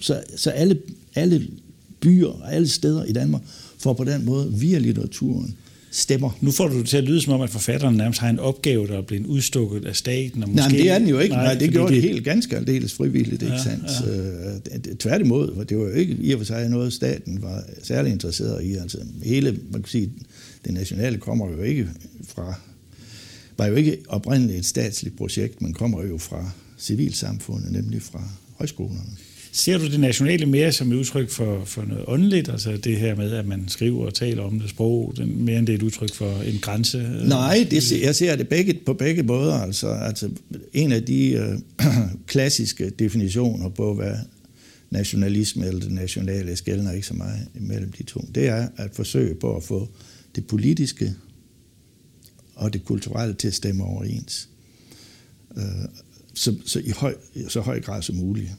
så, 0.00 0.22
så 0.36 0.50
alle, 0.50 0.78
alle 1.14 1.48
byer 2.00 2.26
og 2.26 2.54
alle 2.54 2.68
steder 2.68 3.04
i 3.04 3.12
Danmark 3.12 3.42
får 3.78 3.92
på 3.92 4.04
den 4.04 4.24
måde 4.24 4.52
via 4.52 4.78
litteraturen 4.78 5.56
stemmer. 5.96 6.30
Nu 6.40 6.50
får 6.50 6.68
du 6.68 6.78
det 6.78 6.88
til 6.88 6.96
at 6.96 7.04
lyde 7.04 7.20
som 7.20 7.32
om, 7.32 7.40
at 7.40 7.50
forfatteren 7.50 7.96
nærmest 7.96 8.20
har 8.20 8.30
en 8.30 8.38
opgave, 8.38 8.86
der 8.86 8.98
er 8.98 9.02
blevet 9.02 9.26
udstukket 9.26 9.84
af 9.84 9.96
staten. 9.96 10.42
Og 10.42 10.48
måske, 10.48 10.60
Nej, 10.60 10.68
men 10.68 10.80
det 10.80 10.90
er 10.90 10.98
den 10.98 11.08
jo 11.08 11.18
ikke. 11.18 11.34
Nej, 11.34 11.44
Nej 11.44 11.54
det 11.54 11.70
gjorde 11.70 11.94
det, 11.94 12.02
det 12.02 12.10
helt 12.10 12.24
ganske 12.24 12.56
aldeles 12.56 12.94
frivilligt, 12.94 13.42
ikke 13.42 13.54
ja, 13.54 13.62
sandt? 13.62 13.84
Ja. 14.06 14.90
Øh, 14.90 14.96
tværtimod, 14.96 15.54
for 15.54 15.64
det 15.64 15.78
var 15.78 15.84
jo 15.84 15.90
ikke 15.90 16.16
i 16.20 16.32
og 16.32 16.38
for 16.38 16.44
sig 16.44 16.68
noget, 16.68 16.92
staten 16.92 17.42
var 17.42 17.62
særlig 17.82 18.12
interesseret 18.12 18.64
i. 18.64 18.74
Altså, 18.74 18.98
hele, 19.22 19.58
man 19.72 19.82
kan 19.82 19.90
sige, 19.90 20.10
det 20.64 20.74
nationale 20.74 21.18
kommer 21.18 21.50
jo 21.50 21.62
ikke 21.62 21.88
fra, 22.28 22.54
var 23.58 23.66
jo 23.66 23.74
ikke 23.74 23.98
oprindeligt 24.08 24.58
et 24.58 24.66
statsligt 24.66 25.16
projekt, 25.16 25.62
men 25.62 25.72
kommer 25.72 26.02
jo 26.04 26.18
fra 26.18 26.50
civilsamfundet, 26.78 27.72
nemlig 27.72 28.02
fra 28.02 28.22
højskolerne. 28.58 29.16
Ser 29.56 29.78
du 29.78 29.86
det 29.86 30.00
nationale 30.00 30.46
mere 30.46 30.72
som 30.72 30.92
et 30.92 30.96
udtryk 30.96 31.30
for, 31.30 31.64
for 31.64 31.82
noget 31.82 32.04
åndeligt? 32.06 32.48
Altså 32.48 32.76
det 32.76 32.96
her 32.96 33.14
med, 33.14 33.32
at 33.32 33.46
man 33.46 33.68
skriver 33.68 34.06
og 34.06 34.14
taler 34.14 34.42
om 34.42 34.60
det 34.60 34.70
sprog, 34.70 35.14
mere 35.26 35.58
end 35.58 35.66
det 35.66 35.72
er 35.72 35.76
et 35.76 35.82
udtryk 35.82 36.14
for 36.14 36.40
en 36.42 36.58
grænse? 36.58 36.98
Nej, 37.24 37.66
det, 37.70 38.02
jeg 38.02 38.14
ser 38.14 38.36
det 38.36 38.48
begge, 38.48 38.80
på 38.86 38.94
begge 38.94 39.22
måder. 39.22 39.54
Altså, 39.54 39.88
altså 39.88 40.30
en 40.72 40.92
af 40.92 41.02
de 41.02 41.30
øh, 41.30 41.58
klassiske 42.26 42.90
definitioner 42.90 43.68
på, 43.68 43.94
hvad 43.94 44.14
nationalisme 44.90 45.66
eller 45.66 45.80
det 45.80 45.92
nationale 45.92 46.56
skældner 46.56 46.92
ikke 46.92 47.06
så 47.06 47.14
meget 47.14 47.48
imellem 47.54 47.92
de 47.92 48.02
to, 48.02 48.24
det 48.34 48.48
er 48.48 48.68
at 48.76 48.90
forsøge 48.94 49.34
på 49.34 49.56
at 49.56 49.62
få 49.62 49.88
det 50.34 50.46
politiske 50.46 51.14
og 52.54 52.72
det 52.72 52.84
kulturelle 52.84 53.34
til 53.34 53.48
at 53.48 53.54
stemme 53.54 53.84
overens. 53.84 54.48
Øh, 55.56 55.62
så, 56.34 56.54
så 56.64 56.78
i 56.78 56.90
høj, 56.90 57.14
så 57.48 57.60
høj 57.60 57.80
grad 57.80 58.02
som 58.02 58.16
muligt. 58.16 58.50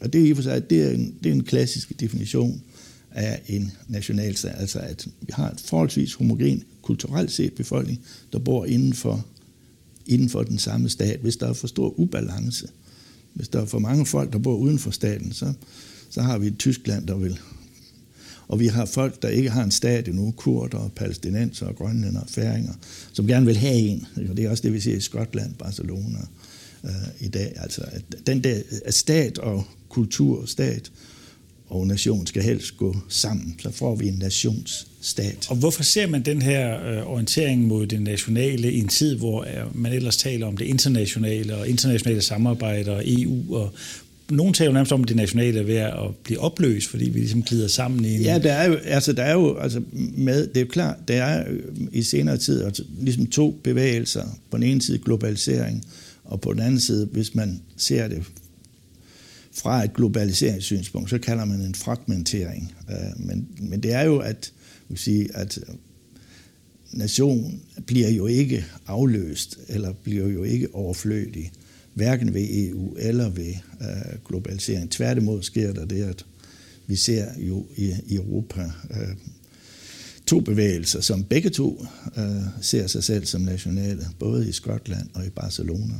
Og 0.00 0.12
det 0.12 0.20
er 0.20 0.26
i 0.26 0.34
for 0.34 0.42
sig, 0.42 0.70
det 0.70 0.82
er 0.82 0.90
en, 0.90 1.14
det 1.22 1.30
er 1.30 1.34
en 1.34 1.44
klassisk 1.44 2.00
definition 2.00 2.62
af 3.10 3.42
en 3.46 3.72
nationalstat, 3.88 4.54
altså 4.58 4.78
at 4.78 5.08
vi 5.20 5.32
har 5.32 5.50
et 5.50 5.60
forholdsvis 5.60 6.14
homogen 6.14 6.62
kulturelt 6.82 7.32
set 7.32 7.52
befolkning, 7.52 8.00
der 8.32 8.38
bor 8.38 8.64
inden 8.64 8.92
for, 8.92 9.26
inden 10.06 10.28
for 10.28 10.42
den 10.42 10.58
samme 10.58 10.88
stat. 10.88 11.20
Hvis 11.20 11.36
der 11.36 11.48
er 11.48 11.52
for 11.52 11.66
stor 11.66 11.98
ubalance, 12.00 12.68
hvis 13.34 13.48
der 13.48 13.60
er 13.60 13.66
for 13.66 13.78
mange 13.78 14.06
folk, 14.06 14.32
der 14.32 14.38
bor 14.38 14.56
uden 14.56 14.78
for 14.78 14.90
staten, 14.90 15.32
så, 15.32 15.52
så 16.10 16.22
har 16.22 16.38
vi 16.38 16.46
et 16.46 16.58
Tyskland, 16.58 17.06
der 17.06 17.16
vil. 17.16 17.38
Og 18.48 18.60
vi 18.60 18.66
har 18.66 18.84
folk, 18.84 19.22
der 19.22 19.28
ikke 19.28 19.50
har 19.50 19.64
en 19.64 19.70
stat 19.70 20.08
endnu, 20.08 20.34
kurder, 20.36 20.88
palæstinenser, 20.96 21.72
grønlænder 21.72 22.20
og 22.20 22.30
færinger, 22.30 22.72
som 23.12 23.26
gerne 23.26 23.46
vil 23.46 23.56
have 23.56 23.74
en. 23.74 24.06
Det 24.16 24.44
er 24.44 24.50
også 24.50 24.62
det, 24.62 24.72
vi 24.72 24.80
ser 24.80 24.96
i 24.96 25.00
Skotland, 25.00 25.54
Barcelona 25.54 26.18
øh, 26.18 26.24
i 27.20 27.28
dag. 27.28 27.52
Altså, 27.56 27.82
at 27.92 28.02
den 28.26 28.44
der 28.44 28.56
at 28.84 28.94
stat 28.94 29.38
og 29.38 29.64
kultur, 29.88 30.46
stat 30.46 30.90
og 31.68 31.86
nation 31.86 32.26
skal 32.26 32.42
helst 32.42 32.76
gå 32.76 32.96
sammen. 33.08 33.54
Så 33.58 33.70
får 33.70 33.94
vi 33.94 34.08
en 34.08 34.14
nationsstat. 34.14 35.46
Og 35.48 35.56
hvorfor 35.56 35.82
ser 35.82 36.06
man 36.06 36.22
den 36.22 36.42
her 36.42 36.86
øh, 36.86 37.06
orientering 37.06 37.66
mod 37.66 37.86
det 37.86 38.02
nationale 38.02 38.72
i 38.72 38.78
en 38.78 38.88
tid, 38.88 39.16
hvor 39.16 39.42
øh, 39.42 39.82
man 39.82 39.92
ellers 39.92 40.16
taler 40.16 40.46
om 40.46 40.56
det 40.56 40.64
internationale 40.64 41.56
og 41.56 41.68
internationale 41.68 42.22
samarbejde 42.22 42.96
og 42.96 43.02
EU 43.06 43.56
og 43.56 43.72
nogen 44.30 44.54
taler 44.54 44.70
jo 44.70 44.74
nærmest 44.74 44.92
om, 44.92 45.02
at 45.02 45.08
det 45.08 45.16
nationale 45.16 45.60
er 45.60 45.62
ved 45.62 45.76
at 45.76 46.16
blive 46.24 46.40
opløst, 46.40 46.88
fordi 46.88 47.10
vi 47.10 47.18
ligesom 47.18 47.42
glider 47.42 47.68
sammen 47.68 48.04
i 48.04 48.14
en... 48.14 48.22
Ja, 48.22 48.38
der 48.38 48.52
er 48.52 48.68
jo, 48.68 48.74
altså, 48.74 49.12
der 49.12 49.22
er 49.22 49.32
jo 49.32 49.56
altså, 49.56 49.82
med, 50.16 50.46
det 50.46 50.56
er 50.56 50.60
jo 50.60 50.66
klart, 50.66 50.96
der 51.08 51.22
er 51.22 51.44
i 51.92 52.02
senere 52.02 52.36
tid 52.36 52.64
altså, 52.64 52.82
ligesom 53.00 53.26
to 53.26 53.60
bevægelser. 53.64 54.24
På 54.50 54.56
den 54.56 54.64
ene 54.64 54.82
side 54.82 54.98
globalisering, 54.98 55.84
og 56.26 56.40
på 56.40 56.52
den 56.52 56.62
anden 56.62 56.80
side, 56.80 57.06
hvis 57.06 57.34
man 57.34 57.62
ser 57.76 58.08
det 58.08 58.24
fra 59.56 59.84
et 59.84 59.94
globaliseringssynspunkt, 59.94 61.10
så 61.10 61.18
kalder 61.18 61.44
man 61.44 61.60
en 61.60 61.74
fragmentering. 61.74 62.74
Øh, 62.90 63.26
men, 63.26 63.48
men 63.58 63.82
det 63.82 63.92
er 63.92 64.02
jo, 64.02 64.18
at, 64.18 64.52
vil 64.88 64.98
sige, 64.98 65.36
at 65.36 65.58
nationen 66.92 67.62
bliver 67.86 68.10
jo 68.10 68.26
ikke 68.26 68.64
afløst, 68.86 69.58
eller 69.68 69.92
bliver 69.92 70.28
jo 70.28 70.42
ikke 70.42 70.74
overflødig, 70.74 71.52
hverken 71.94 72.34
ved 72.34 72.46
EU 72.50 72.96
eller 72.98 73.28
ved 73.28 73.54
øh, 73.80 74.18
globalisering. 74.28 74.90
Tværtimod 74.90 75.42
sker 75.42 75.72
der 75.72 75.84
det, 75.84 76.02
at 76.02 76.24
vi 76.86 76.96
ser 76.96 77.26
jo 77.38 77.66
i, 77.76 77.94
i 78.06 78.14
Europa 78.14 78.72
øh, 78.90 79.16
to 80.26 80.40
bevægelser, 80.40 81.00
som 81.00 81.24
begge 81.24 81.50
to 81.50 81.86
ser 82.60 82.86
sig 82.86 83.04
selv 83.04 83.26
som 83.26 83.40
nationale, 83.40 84.06
både 84.18 84.48
i 84.48 84.52
Skotland 84.52 85.08
og 85.14 85.26
i 85.26 85.30
Barcelona. 85.30 85.94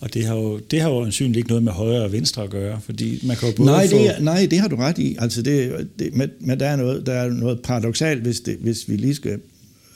Og 0.00 0.14
det 0.14 0.24
har 0.24 0.34
jo, 0.34 0.58
det 0.58 0.80
har 0.80 0.90
jo 0.90 1.04
ansynligt 1.04 1.36
ikke 1.36 1.48
noget 1.48 1.62
med 1.62 1.72
højre 1.72 2.02
og 2.02 2.12
venstre 2.12 2.42
at 2.42 2.50
gøre, 2.50 2.80
fordi 2.80 3.26
man 3.26 3.36
kan 3.36 3.48
jo 3.48 3.54
både 3.56 3.70
nej, 3.70 3.88
få... 3.88 3.98
det, 3.98 4.16
nej, 4.20 4.46
det 4.50 4.58
har 4.58 4.68
du 4.68 4.76
ret 4.76 4.98
i. 4.98 5.16
Altså 5.18 5.42
det, 5.42 5.88
det, 5.98 6.14
men, 6.14 6.30
men 6.40 6.60
der, 6.60 6.66
er 6.66 6.76
noget, 6.76 7.06
der 7.06 7.12
er 7.12 7.30
noget 7.30 7.60
paradoxalt, 7.62 8.22
hvis, 8.22 8.40
det, 8.40 8.56
hvis 8.56 8.88
vi 8.88 8.96
lige 8.96 9.14
skal 9.14 9.40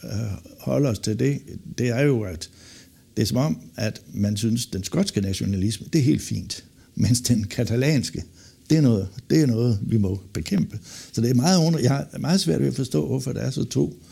øh, 0.04 0.11
holde 0.61 0.88
os 0.88 0.99
til 0.99 1.18
det. 1.18 1.38
Det 1.78 1.88
er 1.88 2.00
jo, 2.00 2.23
at 2.23 2.50
det 3.16 3.23
er 3.23 3.26
som 3.26 3.37
om, 3.37 3.59
at 3.76 4.02
man 4.12 4.37
synes, 4.37 4.66
den 4.66 4.85
skotske 4.85 5.21
nationalisme, 5.21 5.87
det 5.92 5.99
er 5.99 6.02
helt 6.02 6.23
fint, 6.23 6.64
mens 6.94 7.21
den 7.21 7.44
katalanske, 7.44 8.23
det 8.71 8.78
er 8.78 8.82
noget, 8.82 9.09
det 9.30 9.42
er 9.42 9.47
noget 9.47 9.78
vi 9.82 9.99
må 9.99 10.21
bekæmpe. 10.32 10.78
Så 11.12 11.21
det 11.21 11.30
er 11.30 11.35
meget, 11.35 11.66
under, 11.66 11.78
jeg 11.78 11.90
har 11.90 12.18
meget 12.18 12.40
svært 12.40 12.61
ved 12.61 12.68
at 12.68 12.75
forstå, 12.75 13.06
hvorfor 13.06 13.32
der 13.32 13.40
er 13.40 13.50
så 13.50 13.64
to 13.64 14.02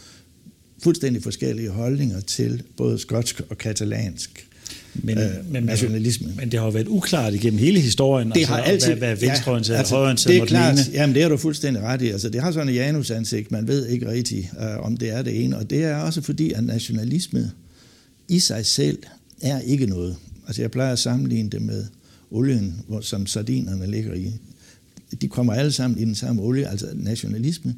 fuldstændig 0.82 1.22
forskellige 1.22 1.70
holdninger 1.70 2.20
til 2.20 2.62
både 2.76 2.98
skotsk 2.98 3.40
og 3.50 3.58
katalansk 3.58 4.49
men, 4.94 5.18
øh, 5.18 5.52
men, 5.52 5.62
nationalisme. 5.62 6.32
Men 6.36 6.50
det 6.50 6.58
har 6.58 6.66
jo 6.66 6.72
været 6.72 6.88
uklart 6.88 7.34
igennem 7.34 7.58
hele 7.58 7.80
historien, 7.80 8.30
det 8.30 8.46
har 8.46 8.56
altså, 8.56 8.86
altid, 8.86 8.98
hvad, 8.98 9.16
hvad 9.16 9.28
venstreorienteret 9.28 9.74
ja, 9.74 9.78
altså, 9.78 9.94
og 9.94 9.98
højreorienteret 9.98 10.34
det 10.34 10.42
er 10.42 10.46
klart, 10.46 10.74
mene. 10.74 10.86
Jamen 10.92 11.14
det 11.14 11.22
er 11.22 11.28
du 11.28 11.36
fuldstændig 11.36 11.82
ret 11.82 12.02
i. 12.02 12.08
Altså, 12.08 12.28
det 12.28 12.42
har 12.42 12.52
sådan 12.52 12.68
et 12.68 12.74
janusansigt, 12.74 13.52
man 13.52 13.68
ved 13.68 13.86
ikke 13.86 14.08
rigtigt, 14.08 14.46
uh, 14.58 14.86
om 14.86 14.96
det 14.96 15.10
er 15.10 15.22
det 15.22 15.44
ene. 15.44 15.56
Og 15.56 15.70
det 15.70 15.84
er 15.84 15.96
også 15.96 16.22
fordi, 16.22 16.52
at 16.52 16.64
nationalisme 16.64 17.50
i 18.28 18.38
sig 18.38 18.66
selv 18.66 18.98
er 19.42 19.60
ikke 19.60 19.86
noget. 19.86 20.16
Altså 20.46 20.62
jeg 20.62 20.70
plejer 20.70 20.92
at 20.92 20.98
sammenligne 20.98 21.50
det 21.50 21.62
med 21.62 21.84
olien, 22.30 22.80
hvor, 22.88 23.00
som 23.00 23.26
sardinerne 23.26 23.90
ligger 23.90 24.14
i. 24.14 24.32
De 25.20 25.28
kommer 25.28 25.52
alle 25.52 25.72
sammen 25.72 25.98
i 25.98 26.04
den 26.04 26.14
samme 26.14 26.42
olie. 26.42 26.68
Altså 26.68 26.86
nationalisme 26.94 27.74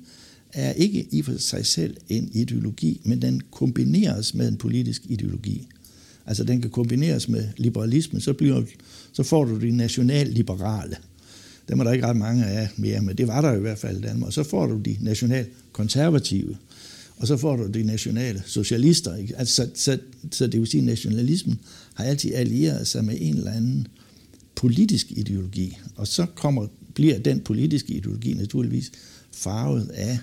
er 0.52 0.72
ikke 0.72 1.06
i 1.10 1.22
for 1.22 1.38
sig 1.38 1.66
selv 1.66 1.96
en 2.08 2.30
ideologi, 2.32 3.00
men 3.04 3.22
den 3.22 3.42
kombineres 3.50 4.34
med 4.34 4.48
en 4.48 4.56
politisk 4.56 5.02
ideologi. 5.08 5.68
Altså 6.26 6.44
den 6.44 6.60
kan 6.60 6.70
kombineres 6.70 7.28
med 7.28 7.48
liberalisme, 7.56 8.20
så, 8.20 8.32
bliver, 8.32 8.62
så 9.12 9.22
får 9.22 9.44
du 9.44 9.60
de 9.60 9.70
nationalliberale. 9.70 10.96
Dem 11.68 11.80
er 11.80 11.84
der 11.84 11.92
ikke 11.92 12.06
ret 12.06 12.16
mange 12.16 12.44
af 12.46 12.68
mere, 12.76 13.00
men 13.00 13.18
det 13.18 13.28
var 13.28 13.40
der 13.40 13.52
i 13.52 13.60
hvert 13.60 13.78
fald 13.78 13.98
i 13.98 14.00
Danmark. 14.00 14.26
Og 14.26 14.32
så 14.32 14.42
får 14.42 14.66
du 14.66 14.78
de 14.78 14.96
nationalkonservative, 15.00 16.56
og 17.16 17.26
så 17.26 17.36
får 17.36 17.56
du 17.56 17.66
de 17.66 17.82
nationale 17.82 18.42
socialister. 18.46 19.16
Ikke? 19.16 19.38
Altså, 19.38 19.54
så, 19.54 19.68
så, 19.74 19.98
så 20.32 20.46
det 20.46 20.60
vil 20.60 20.68
sige, 20.68 20.80
at 20.80 20.86
nationalismen 20.86 21.60
har 21.94 22.04
altid 22.04 22.34
allieret 22.34 22.88
sig 22.88 23.04
med 23.04 23.16
en 23.20 23.36
eller 23.36 23.52
anden 23.52 23.86
politisk 24.54 25.06
ideologi, 25.10 25.78
og 25.96 26.06
så 26.06 26.26
kommer, 26.34 26.66
bliver 26.94 27.18
den 27.18 27.40
politiske 27.40 27.92
ideologi 27.92 28.34
naturligvis 28.34 28.92
farvet 29.32 29.90
af 29.94 30.18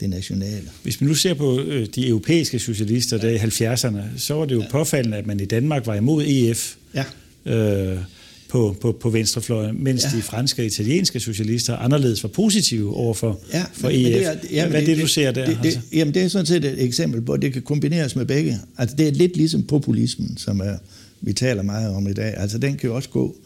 det 0.00 0.10
nationale. 0.10 0.70
Hvis 0.82 1.00
man 1.00 1.08
nu 1.08 1.14
ser 1.14 1.34
på 1.34 1.60
øh, 1.60 1.86
de 1.94 2.08
europæiske 2.08 2.58
socialister 2.58 3.18
ja. 3.22 3.26
der 3.26 3.30
i 3.30 3.36
70'erne, 3.36 4.02
så 4.16 4.34
var 4.34 4.44
det 4.44 4.54
jo 4.54 4.60
ja. 4.60 4.68
påfaldende, 4.70 5.16
at 5.16 5.26
man 5.26 5.40
i 5.40 5.44
Danmark 5.44 5.86
var 5.86 5.94
imod 5.94 6.24
EF 6.26 6.74
ja. 6.94 7.04
øh, 7.46 7.98
på, 8.48 8.76
på, 8.80 8.92
på 8.92 9.10
venstrefløjen, 9.10 9.84
mens 9.84 10.04
ja. 10.04 10.16
de 10.16 10.22
franske 10.22 10.62
og 10.62 10.66
italienske 10.66 11.20
socialister 11.20 11.76
anderledes 11.76 12.22
var 12.22 12.28
positive 12.28 12.96
over 12.96 13.14
for, 13.14 13.40
ja, 13.52 13.64
for 13.72 13.88
EF. 13.88 13.94
Det 13.94 14.26
er, 14.26 14.34
ja, 14.50 14.68
Hvad 14.68 14.80
er 14.80 14.86
det, 14.86 14.96
det, 14.96 15.02
du 15.02 15.06
ser 15.06 15.32
der? 15.32 15.46
Det, 15.46 15.58
det, 15.62 15.64
altså? 15.64 15.80
Jamen 15.92 16.14
det 16.14 16.22
er 16.22 16.28
sådan 16.28 16.46
set 16.46 16.64
et 16.64 16.82
eksempel 16.82 17.22
på, 17.22 17.32
at 17.32 17.42
det 17.42 17.52
kan 17.52 17.62
kombineres 17.62 18.16
med 18.16 18.24
begge. 18.24 18.58
Altså 18.78 18.96
det 18.96 19.08
er 19.08 19.12
lidt 19.12 19.36
ligesom 19.36 19.62
populismen, 19.62 20.36
som 20.36 20.60
er, 20.60 20.76
vi 21.20 21.32
taler 21.32 21.62
meget 21.62 21.94
om 21.94 22.08
i 22.08 22.12
dag. 22.12 22.34
Altså 22.36 22.58
den 22.58 22.76
kan 22.76 22.88
jo 22.88 22.96
også 22.96 23.08
gå 23.08 23.36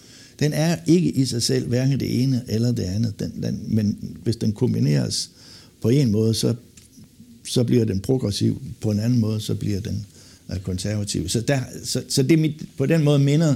den 0.40 0.52
er 0.52 0.76
ikke 0.86 1.10
i 1.10 1.24
sig 1.24 1.42
selv 1.42 1.68
hverken 1.68 2.00
det 2.00 2.22
ene 2.22 2.42
eller 2.48 2.72
det 2.72 2.82
andet, 2.82 3.20
den, 3.20 3.42
den, 3.42 3.64
men 3.66 3.98
hvis 4.22 4.36
den 4.36 4.52
kombineres 4.52 5.30
på 5.84 5.88
en 5.90 6.12
måde, 6.12 6.34
så, 6.34 6.54
så 7.46 7.64
bliver 7.64 7.84
den 7.84 8.00
progressiv, 8.00 8.62
på 8.80 8.90
en 8.90 9.00
anden 9.00 9.18
måde, 9.18 9.40
så 9.40 9.54
bliver 9.54 9.80
den 9.80 10.06
konservativ. 10.62 11.28
Så, 11.28 11.40
der, 11.40 11.60
så, 11.84 12.02
så 12.08 12.22
det 12.22 12.38
mit, 12.38 12.52
på 12.76 12.86
den 12.86 13.04
måde 13.04 13.18
minder 13.18 13.54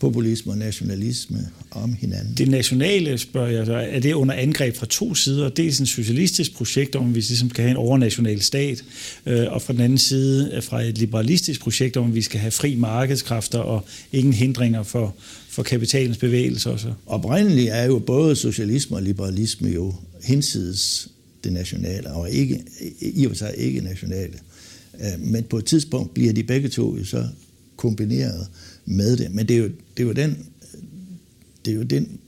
populisme 0.00 0.52
og 0.52 0.58
nationalisme 0.58 1.38
om 1.70 1.92
hinanden. 1.92 2.34
Det 2.38 2.48
nationale, 2.48 3.18
spørger 3.18 3.50
jeg 3.50 3.66
så, 3.66 3.74
er 3.74 4.00
det 4.00 4.12
under 4.12 4.34
angreb 4.34 4.76
fra 4.76 4.86
to 4.86 5.14
sider? 5.14 5.48
Dels 5.48 5.78
en 5.78 5.86
socialistisk 5.86 6.54
projekt, 6.54 6.96
om 6.96 7.14
vi 7.14 7.20
ligesom 7.20 7.50
skal 7.50 7.62
have 7.62 7.70
en 7.70 7.76
overnational 7.76 8.42
stat, 8.42 8.84
øh, 9.26 9.52
og 9.52 9.62
fra 9.62 9.72
den 9.72 9.80
anden 9.80 9.98
side 9.98 10.62
fra 10.62 10.82
et 10.82 10.98
liberalistisk 10.98 11.60
projekt, 11.60 11.96
om 11.96 12.14
vi 12.14 12.22
skal 12.22 12.40
have 12.40 12.50
fri 12.50 12.74
markedskræfter 12.74 13.58
og 13.58 13.84
ingen 14.12 14.32
hindringer 14.32 14.82
for, 14.82 15.14
for 15.48 15.62
kapitalens 15.62 16.16
bevægelser. 16.16 16.76
Så. 16.76 16.92
Oprindeligt 17.06 17.70
er 17.70 17.84
jo 17.84 17.98
både 17.98 18.36
socialisme 18.36 18.96
og 18.96 19.02
liberalisme 19.02 19.68
jo 19.68 19.94
hinsides 20.22 21.08
det 21.44 21.52
nationale, 21.52 22.12
og 22.12 22.30
ikke, 22.30 22.64
i 23.00 23.24
og 23.24 23.30
for 23.30 23.36
sig 23.36 23.54
ikke 23.56 23.80
nationale. 23.80 24.38
Øh, 25.00 25.20
men 25.20 25.44
på 25.44 25.58
et 25.58 25.64
tidspunkt 25.64 26.14
bliver 26.14 26.32
de 26.32 26.42
begge 26.42 26.68
to 26.68 26.96
jo 26.96 27.04
så 27.04 27.26
kombineret 27.76 28.46
med 28.84 29.16
det. 29.16 29.34
Men 29.34 29.48
det 29.48 29.56
er 29.56 29.60
jo, 29.60 29.68
det 29.96 30.02
er 30.02 30.06
jo, 30.06 30.12
den, 30.12 30.46
det 31.64 31.70
er 31.70 31.74
jo 31.74 31.82
den 31.82 32.18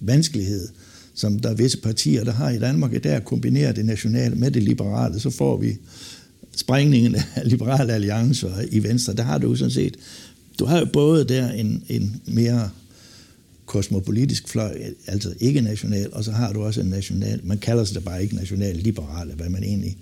vanskelighed, 0.00 0.68
som 1.14 1.38
der 1.38 1.50
er 1.50 1.54
visse 1.54 1.78
partier, 1.78 2.24
der 2.24 2.32
har 2.32 2.50
i 2.50 2.58
Danmark, 2.58 3.04
der 3.04 3.16
at 3.16 3.24
kombinere 3.24 3.72
det 3.72 3.84
nationale 3.84 4.34
med 4.36 4.50
det 4.50 4.62
liberale, 4.62 5.20
så 5.20 5.30
får 5.30 5.56
vi 5.56 5.76
sprængningen 6.56 7.14
af 7.14 7.50
liberale 7.50 7.92
alliancer 7.92 8.64
i 8.70 8.82
Venstre. 8.82 9.14
Der 9.14 9.22
har 9.22 9.38
du 9.38 9.48
jo 9.48 9.56
sådan 9.56 9.70
set, 9.70 9.96
du 10.58 10.64
har 10.64 10.78
jo 10.78 10.86
både 10.92 11.24
der 11.24 11.50
en, 11.50 11.84
en 11.88 12.20
mere 12.26 12.70
kosmopolitisk 13.70 14.48
fløj, 14.48 14.78
altså 15.06 15.34
ikke 15.40 15.60
national, 15.60 16.08
og 16.12 16.24
så 16.24 16.32
har 16.32 16.52
du 16.52 16.62
også 16.62 16.80
en 16.80 16.86
national, 16.86 17.40
man 17.42 17.58
kalder 17.58 17.84
sig 17.84 17.94
det 17.94 18.04
bare 18.04 18.22
ikke 18.22 18.36
national 18.36 18.76
liberale, 18.76 19.32
hvad 19.32 19.48
man 19.48 19.64
egentlig 19.64 19.96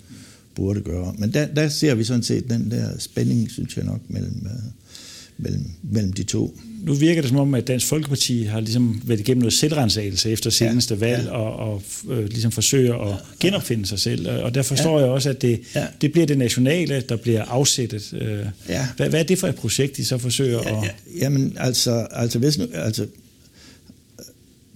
burde 0.55 0.81
gøre. 0.81 1.15
Men 1.17 1.33
der, 1.33 1.47
der 1.47 1.69
ser 1.69 1.95
vi 1.95 2.03
sådan 2.03 2.23
set 2.23 2.49
den 2.49 2.71
der 2.71 2.89
spænding, 2.99 3.51
synes 3.51 3.77
jeg 3.77 3.85
nok, 3.85 3.99
mellem, 4.07 4.41
uh, 4.45 4.71
mellem, 5.37 5.65
mellem 5.83 6.13
de 6.13 6.23
to. 6.23 6.59
Nu 6.83 6.93
virker 6.93 7.21
det 7.21 7.29
som 7.29 7.37
om, 7.37 7.53
at 7.53 7.67
Dansk 7.67 7.85
Folkeparti 7.87 8.43
har 8.43 8.59
ligesom 8.59 9.01
været 9.05 9.19
igennem 9.19 9.41
noget 9.41 9.53
selvrensagelse 9.53 10.31
efter 10.31 10.49
seneste 10.49 10.93
ja, 10.93 10.99
valg, 10.99 11.25
ja. 11.25 11.31
og, 11.31 11.73
og 11.73 11.81
øh, 12.09 12.29
ligesom 12.29 12.51
forsøger 12.51 12.95
at 12.95 13.17
genopfinde 13.39 13.85
sig 13.85 13.99
selv. 13.99 14.29
Og 14.29 14.55
der 14.55 14.61
forstår 14.61 14.99
ja. 14.99 15.05
jeg 15.05 15.13
også, 15.13 15.29
at 15.29 15.41
det, 15.41 15.59
ja. 15.75 15.85
det 16.01 16.11
bliver 16.11 16.27
det 16.27 16.37
nationale, 16.37 17.03
der 17.09 17.15
bliver 17.15 17.43
afsættet. 17.43 18.13
Øh, 18.13 18.45
ja. 18.69 18.87
hvad, 18.97 19.09
hvad 19.09 19.19
er 19.19 19.23
det 19.23 19.39
for 19.39 19.47
et 19.47 19.55
projekt, 19.55 19.97
de 19.97 20.05
så 20.05 20.17
forsøger 20.17 20.59
ja, 20.65 20.77
at... 20.77 20.83
Ja, 20.83 20.89
jamen, 21.19 21.53
altså, 21.57 22.07
altså, 22.11 22.39
hvis 22.39 22.57
nu, 22.57 22.65
altså 22.73 23.07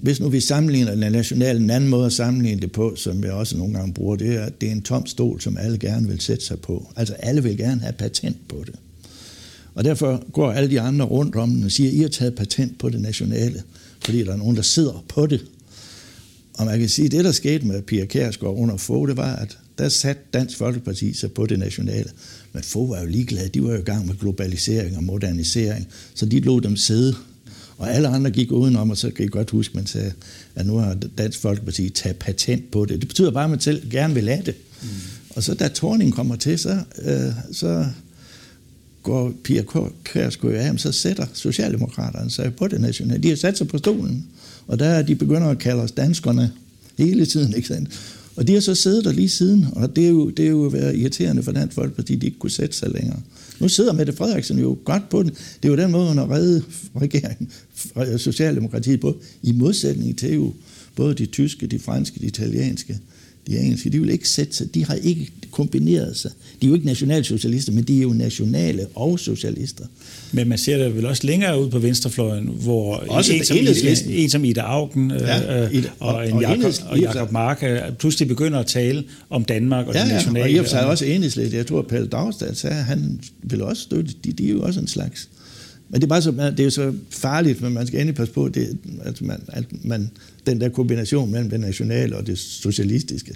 hvis 0.03 0.19
nu 0.19 0.29
vi 0.29 0.39
sammenligner 0.39 0.95
den 0.95 1.11
nationale, 1.11 1.59
en 1.59 1.69
anden 1.69 1.89
måde 1.89 2.05
at 2.05 2.13
sammenligne 2.13 2.61
det 2.61 2.71
på, 2.71 2.95
som 2.95 3.23
jeg 3.23 3.31
også 3.31 3.57
nogle 3.57 3.73
gange 3.73 3.93
bruger, 3.93 4.15
det 4.15 4.35
er, 4.35 4.43
at 4.43 4.61
det 4.61 4.67
er 4.67 4.71
en 4.71 4.81
tom 4.81 5.05
stol, 5.05 5.41
som 5.41 5.57
alle 5.57 5.77
gerne 5.77 6.07
vil 6.07 6.19
sætte 6.19 6.45
sig 6.45 6.59
på. 6.59 6.87
Altså 6.95 7.13
alle 7.13 7.43
vil 7.43 7.57
gerne 7.57 7.81
have 7.81 7.93
patent 7.93 8.37
på 8.47 8.63
det. 8.65 8.75
Og 9.73 9.83
derfor 9.83 10.31
går 10.31 10.51
alle 10.51 10.69
de 10.69 10.81
andre 10.81 11.05
rundt 11.05 11.35
om 11.35 11.49
den 11.49 11.63
og 11.63 11.71
siger, 11.71 11.91
I 11.91 11.97
har 11.97 12.07
taget 12.07 12.35
patent 12.35 12.79
på 12.79 12.89
det 12.89 13.01
nationale, 13.01 13.63
fordi 14.05 14.23
der 14.23 14.33
er 14.33 14.37
nogen, 14.37 14.55
der 14.55 14.61
sidder 14.61 15.05
på 15.07 15.25
det. 15.25 15.45
Og 16.53 16.65
man 16.65 16.79
kan 16.79 16.89
sige, 16.89 17.05
at 17.05 17.11
det, 17.11 17.25
der 17.25 17.31
skete 17.31 17.67
med 17.67 17.81
Pia 17.81 18.05
Kærsgaard 18.05 18.55
under 18.57 18.77
få, 18.77 19.05
det 19.05 19.17
var, 19.17 19.35
at 19.35 19.57
der 19.77 19.89
satte 19.89 20.21
Dansk 20.33 20.57
Folkeparti 20.57 21.13
sig 21.13 21.31
på 21.31 21.45
det 21.45 21.59
nationale. 21.59 22.09
Men 22.53 22.63
få 22.63 22.87
var 22.87 22.99
jo 22.99 23.05
ligeglade. 23.05 23.49
De 23.49 23.63
var 23.63 23.71
jo 23.71 23.79
i 23.79 23.83
gang 23.83 24.07
med 24.07 24.15
globalisering 24.19 24.97
og 24.97 25.03
modernisering, 25.03 25.87
så 26.13 26.25
de 26.25 26.39
lå 26.39 26.59
dem 26.59 26.75
sidde. 26.75 27.15
Og 27.77 27.93
alle 27.93 28.07
andre 28.07 28.31
gik 28.31 28.51
udenom, 28.51 28.89
og 28.89 28.97
så 28.97 29.09
kan 29.09 29.25
I 29.25 29.27
godt 29.27 29.49
huske, 29.49 29.71
at 29.71 29.75
man 29.75 29.85
sagde, 29.85 30.11
at 30.55 30.65
nu 30.65 30.77
har 30.77 30.97
Dansk 31.17 31.39
Folkeparti 31.39 31.89
taget 31.89 32.17
patent 32.17 32.71
på 32.71 32.85
det. 32.85 32.99
Det 33.01 33.07
betyder 33.07 33.31
bare, 33.31 33.43
at 33.43 33.49
man 33.49 33.59
selv 33.59 33.89
gerne 33.89 34.13
vil 34.13 34.27
have 34.27 34.43
det. 34.45 34.55
Mm. 34.81 34.87
Og 35.29 35.43
så 35.43 35.53
da 35.53 35.67
Torning 35.67 36.13
kommer 36.13 36.35
til, 36.35 36.59
så, 36.59 36.79
øh, 37.01 37.33
så 37.51 37.85
går 39.03 39.33
Pia 39.43 39.63
Kærsgaard 40.03 40.55
af, 40.55 40.79
så 40.79 40.91
sætter 40.91 41.25
Socialdemokraterne 41.33 42.29
sig 42.29 42.55
på 42.55 42.67
det 42.67 42.81
nationale. 42.81 43.23
De 43.23 43.29
har 43.29 43.35
sat 43.35 43.57
sig 43.57 43.67
på 43.67 43.77
stolen, 43.77 44.27
og 44.67 44.79
der 44.79 44.85
er 44.85 45.01
de 45.01 45.15
begynder 45.15 45.47
at 45.47 45.59
kalde 45.59 45.81
os 45.81 45.91
danskerne 45.91 46.51
hele 46.97 47.25
tiden. 47.25 47.53
Ikke 47.55 47.67
sandt? 47.67 47.89
Og 48.35 48.47
de 48.47 48.53
har 48.53 48.59
så 48.59 48.75
siddet 48.75 49.05
der 49.05 49.11
lige 49.11 49.29
siden, 49.29 49.65
og 49.71 49.95
det 49.95 50.05
er 50.05 50.09
jo, 50.09 50.29
det 50.29 50.45
er 50.45 50.49
jo 50.49 50.57
været 50.57 50.97
irriterende 50.97 51.43
for 51.43 51.51
Dansk 51.51 51.75
Folkeparti, 51.75 52.15
de 52.15 52.25
ikke 52.25 52.39
kunne 52.39 52.49
sætte 52.49 52.75
sig 52.75 52.89
længere. 52.89 53.19
Nu 53.59 53.69
sidder 53.69 53.93
Mette 53.93 54.13
Frederiksen 54.13 54.59
jo 54.59 54.77
godt 54.85 55.09
på 55.09 55.23
den. 55.23 55.29
Det 55.29 55.69
er 55.69 55.69
jo 55.69 55.75
den 55.75 55.91
måde, 55.91 56.07
hun 56.07 56.17
har 56.17 56.31
reddet 56.31 56.63
regeringen, 57.01 57.51
øh, 57.97 58.19
Socialdemokratiet 58.19 58.99
på, 58.99 59.17
i 59.43 59.51
modsætning 59.51 60.17
til 60.17 60.33
jo 60.33 60.53
både 60.95 61.13
de 61.13 61.25
tyske, 61.25 61.67
de 61.67 61.79
franske, 61.79 62.19
de 62.19 62.25
italienske, 62.25 62.99
de 63.47 63.59
engelske, 63.59 63.89
de 63.89 63.99
vil 63.99 64.09
ikke 64.09 64.29
sætte 64.29 64.55
sig, 64.55 64.73
de 64.73 64.85
har 64.85 64.93
ikke 64.93 65.31
kombineret 65.51 66.17
sig. 66.17 66.31
De 66.61 66.65
er 66.65 66.69
jo 66.69 66.73
ikke 66.73 66.85
nationalsocialister, 66.85 67.71
men 67.71 67.83
de 67.83 67.97
er 67.97 68.01
jo 68.01 68.09
nationale 68.09 68.85
og 68.95 69.19
socialister. 69.19 69.85
Men 70.31 70.47
man 70.47 70.57
ser 70.57 70.77
det 70.77 70.95
vel 70.95 71.05
også 71.05 71.27
længere 71.27 71.61
ud 71.61 71.69
på 71.69 71.79
venstrefløjen, 71.79 72.45
hvor 72.45 72.95
også 72.95 73.33
en, 73.33 73.45
som, 73.45 73.57
en, 73.57 73.67
en 74.09 74.29
som 74.29 74.45
Ida 74.45 74.61
Augen 74.61 75.11
ja, 75.11 75.63
øh, 75.63 75.85
og, 75.99 76.15
og, 76.15 76.29
en 76.29 76.41
Jacob, 76.41 76.73
og 76.87 76.99
Jacob 76.99 77.31
Mark 77.31 77.63
øh, 77.63 77.79
pludselig 77.99 78.27
begynder 78.27 78.59
at 78.59 78.65
tale 78.65 79.03
om 79.29 79.45
Danmark 79.45 79.87
og 79.87 79.93
ja, 79.93 80.01
det 80.01 80.13
nationale. 80.13 80.39
Ja, 80.39 80.43
og 80.45 80.51
i 80.51 80.57
og 80.57 80.65
for 80.65 80.69
sig 80.69 80.85
også 80.85 81.05
enhedslægt. 81.05 81.53
Jeg 81.53 81.67
tror, 81.67 81.79
at 81.79 81.87
Pelle 81.87 82.07
Dagstad 82.07 82.55
sagde, 82.55 82.77
at 82.77 82.83
han 82.83 83.19
vil 83.43 83.61
også 83.61 83.81
støtte, 83.81 84.13
de, 84.23 84.31
de 84.31 84.45
er 84.45 84.51
jo 84.51 84.61
også 84.61 84.79
en 84.79 84.87
slags 84.87 85.29
men 85.89 86.01
det 86.01 86.03
er, 86.03 86.09
bare 86.09 86.21
så, 86.21 86.31
det 86.31 86.59
er 86.59 86.63
jo 86.63 86.69
så 86.69 86.93
farligt, 87.09 87.61
men 87.61 87.73
man 87.73 87.87
skal 87.87 87.99
endelig 87.99 88.15
passe 88.15 88.33
på, 88.33 88.49
det, 88.49 88.77
at, 89.01 89.21
man, 89.21 89.41
at 89.47 89.65
man, 89.83 90.11
den 90.45 90.61
der 90.61 90.69
kombination 90.69 91.31
mellem 91.31 91.49
det 91.49 91.59
nationale 91.59 92.17
og 92.17 92.27
det 92.27 92.39
socialistiske, 92.39 93.35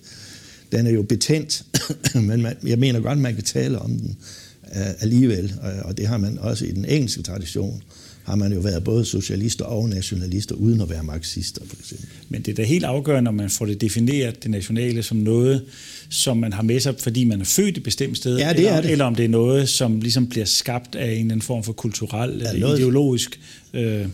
den 0.72 0.88
er 0.88 0.92
jo 0.92 1.02
betændt, 1.02 1.66
men 2.30 2.42
man, 2.42 2.56
jeg 2.66 2.80
mener 2.80 3.00
godt, 3.00 3.20
man 3.20 3.36
kan 3.36 3.44
tale 3.44 3.80
om 3.80 3.92
den 3.92 4.18
uh, 4.64 5.02
alligevel, 5.02 5.54
og, 5.62 5.72
og 5.72 5.98
det 5.98 6.08
har 6.08 6.18
man 6.18 6.38
også 6.38 6.66
i 6.66 6.72
den 6.72 6.86
engelske 6.86 7.22
tradition, 7.22 7.84
har 8.28 8.36
man 8.36 8.54
jo 8.54 8.60
været 8.60 8.84
både 8.84 9.06
socialister 9.06 9.66
og 9.66 9.90
nationalister, 9.90 10.56
uden 10.56 10.82
at 10.82 10.90
være 10.90 11.04
marxister, 11.04 11.62
for 11.68 11.76
eksempel. 11.80 12.08
Men 12.30 12.42
det 12.42 12.52
er 12.52 12.56
da 12.56 12.64
helt 12.64 12.84
afgørende, 12.84 13.24
når 13.24 13.32
man 13.32 13.50
får 13.50 13.66
det 13.66 13.82
defineret, 13.82 14.44
det 14.44 14.52
nationale, 14.52 15.04
som 15.04 15.18
noget, 15.18 15.64
som 16.10 16.38
man 16.38 16.54
har 16.54 16.64
med 16.64 16.80
sig, 16.80 16.96
fordi 17.00 17.24
man 17.24 17.42
er 17.42 17.46
født 17.46 17.78
et 17.78 17.84
bestemt 17.84 18.18
sted, 18.18 18.38
ja, 18.38 18.50
det 18.50 18.58
eller, 18.58 18.72
er 18.72 18.82
det. 18.82 18.92
eller 18.92 19.06
om 19.06 19.16
det 19.16 19.26
er 19.26 19.30
noget, 19.30 19.70
som 19.70 20.00
ligesom 20.00 20.28
bliver 20.28 20.46
skabt 20.46 20.96
af 20.96 21.06
en 21.06 21.12
eller 21.12 21.24
anden 21.24 21.42
form 21.42 21.64
for 21.64 21.74
kulturel 21.74 22.30
ja, 22.30 22.50
eller 22.50 22.60
noget... 22.60 22.80
ideologisk 22.80 23.40
øh, 23.74 24.08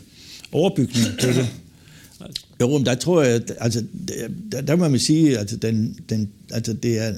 overbygning 0.51 1.05
på 1.21 1.27
det. 1.27 1.47
Jo, 2.61 2.77
men 2.77 2.85
der 2.85 2.95
tror 2.95 3.23
jeg, 3.23 3.41
altså, 3.59 3.83
der, 4.51 4.61
der 4.61 4.75
må 4.75 4.87
man 4.87 4.99
sige, 4.99 5.37
altså, 5.37 5.57
den, 5.57 5.99
den, 6.09 6.29
altså 6.51 6.73
det 6.73 6.97
er, 6.97 7.13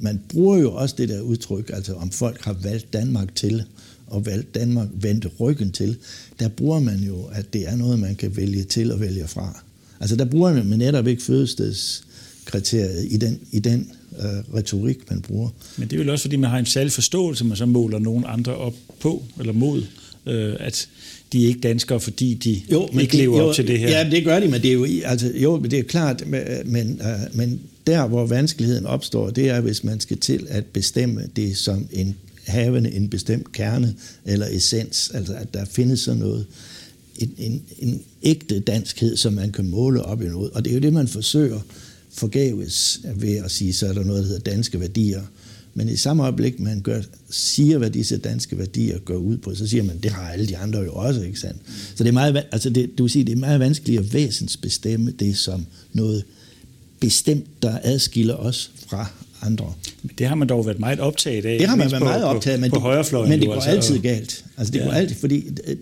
man 0.00 0.20
bruger 0.28 0.58
jo 0.58 0.74
også 0.74 0.94
det 0.98 1.08
der 1.08 1.20
udtryk, 1.20 1.70
altså 1.74 1.94
om 1.94 2.10
folk 2.10 2.44
har 2.44 2.56
valgt 2.62 2.92
Danmark 2.92 3.34
til, 3.34 3.64
og 4.10 4.26
valgt 4.26 4.54
Danmark, 4.54 4.88
vendt 4.92 5.26
ryggen 5.40 5.72
til, 5.72 5.96
der 6.40 6.48
bruger 6.48 6.80
man 6.80 6.98
jo, 6.98 7.22
at 7.32 7.52
det 7.52 7.68
er 7.68 7.76
noget, 7.76 7.98
man 7.98 8.14
kan 8.14 8.36
vælge 8.36 8.64
til 8.64 8.92
og 8.92 9.00
vælge 9.00 9.28
fra. 9.28 9.64
Altså 10.00 10.16
der 10.16 10.24
bruger 10.24 10.64
man 10.64 10.78
netop 10.78 11.06
ikke 11.06 11.22
fødestedskriteriet 11.22 13.06
i 13.10 13.16
den, 13.16 13.40
i 13.52 13.58
den 13.58 13.90
øh, 14.18 14.54
retorik, 14.54 15.10
man 15.10 15.20
bruger. 15.20 15.48
Men 15.76 15.88
det 15.88 16.00
er 16.00 16.04
jo 16.04 16.12
også, 16.12 16.22
fordi 16.22 16.36
man 16.36 16.50
har 16.50 16.58
en 16.58 16.66
særlig 16.66 16.92
forståelse, 16.92 17.44
man 17.44 17.56
så 17.56 17.66
måler 17.66 17.98
nogen 17.98 18.24
andre 18.26 18.56
op 18.56 18.74
på, 19.00 19.24
eller 19.40 19.52
mod, 19.52 19.82
øh, 20.26 20.56
at 20.60 20.88
de 21.32 21.44
er 21.44 21.48
ikke 21.48 21.60
danskere, 21.60 22.00
fordi 22.00 22.34
de 22.34 22.62
jo, 22.72 22.88
men 22.92 23.00
ikke 23.00 23.12
det, 23.12 23.20
lever 23.20 23.38
jo, 23.38 23.48
op 23.48 23.54
til 23.54 23.66
det 23.66 23.78
her. 23.78 23.90
Ja, 23.90 24.10
det 24.10 24.24
gør 24.24 24.40
de, 24.40 24.48
men 24.48 24.62
det 24.62 24.68
er 24.68 24.74
jo, 24.74 24.86
altså, 25.04 25.32
jo, 25.34 25.58
det 25.58 25.78
er 25.78 25.82
klart, 25.82 26.22
men, 26.64 27.00
øh, 27.02 27.36
men 27.36 27.60
der, 27.86 28.06
hvor 28.06 28.26
vanskeligheden 28.26 28.86
opstår, 28.86 29.30
det 29.30 29.48
er, 29.48 29.60
hvis 29.60 29.84
man 29.84 30.00
skal 30.00 30.18
til 30.18 30.46
at 30.48 30.66
bestemme 30.66 31.22
det 31.36 31.56
som 31.56 31.88
en 31.92 32.16
havende 32.48 32.92
en 32.92 33.08
bestemt 33.08 33.52
kerne 33.52 33.94
eller 34.24 34.46
essens, 34.50 35.10
altså 35.14 35.34
at 35.34 35.54
der 35.54 35.64
findes 35.64 36.00
sådan 36.00 36.20
noget, 36.20 36.46
en, 37.18 37.34
en, 37.38 37.62
en 37.78 38.02
ægte 38.22 38.60
danskhed, 38.60 39.16
som 39.16 39.32
man 39.32 39.52
kan 39.52 39.68
måle 39.68 40.02
op 40.02 40.22
i 40.22 40.24
noget. 40.24 40.50
Og 40.50 40.64
det 40.64 40.70
er 40.70 40.74
jo 40.74 40.80
det, 40.80 40.92
man 40.92 41.08
forsøger 41.08 41.60
forgæves 42.12 43.00
ved 43.16 43.36
at 43.36 43.50
sige, 43.50 43.72
så 43.72 43.86
er 43.86 43.92
der 43.92 44.04
noget, 44.04 44.22
der 44.22 44.28
hedder 44.28 44.50
danske 44.50 44.80
værdier. 44.80 45.22
Men 45.74 45.88
i 45.88 45.96
samme 45.96 46.22
øjeblik, 46.22 46.60
man 46.60 46.80
gør, 46.80 47.02
siger, 47.30 47.78
hvad 47.78 47.90
disse 47.90 48.16
danske 48.16 48.58
værdier 48.58 48.98
går 48.98 49.16
ud 49.16 49.36
på, 49.36 49.54
så 49.54 49.66
siger 49.66 49.82
man, 49.82 49.98
det 49.98 50.10
har 50.10 50.28
alle 50.28 50.46
de 50.46 50.56
andre 50.56 50.78
jo 50.78 50.92
også, 50.92 51.22
ikke 51.22 51.40
sandt? 51.40 51.60
Så 51.94 52.04
det 52.04 52.08
er 52.08 52.12
meget, 52.12 52.44
altså 52.52 52.70
det, 52.70 52.98
du 52.98 53.02
vil 53.02 53.10
sige, 53.10 53.24
det 53.24 53.32
er 53.32 53.36
meget 53.36 53.60
vanskeligt 53.60 54.00
at 54.00 54.12
væsensbestemme 54.12 55.10
det 55.10 55.36
som 55.36 55.66
noget 55.92 56.24
bestemt, 57.00 57.62
der 57.62 57.78
adskiller 57.82 58.34
os 58.34 58.70
fra 58.86 59.12
andre. 59.42 59.72
Men 60.02 60.12
det 60.18 60.26
har 60.26 60.34
man 60.34 60.48
dog 60.48 60.66
været 60.66 60.80
meget 60.80 61.00
optaget 61.00 61.44
af. 61.44 61.58
Det 61.58 61.68
har 61.68 61.76
man 61.76 61.90
været 61.90 62.02
meget 62.02 62.24
optaget, 62.24 62.60
men, 62.60 62.70
på, 62.70 62.80
på 62.80 62.92
det, 62.92 63.28
men 63.28 63.40
det 63.40 63.48
går 63.48 63.54
altså, 63.54 63.70
altid 63.70 63.98
galt. 63.98 64.44
Altså 64.56 64.72
det 64.72 64.78
ja. 64.78 64.84
går 64.84 64.92
altid, 64.92 65.16
fordi... 65.16 65.44
Øh, 65.66 65.76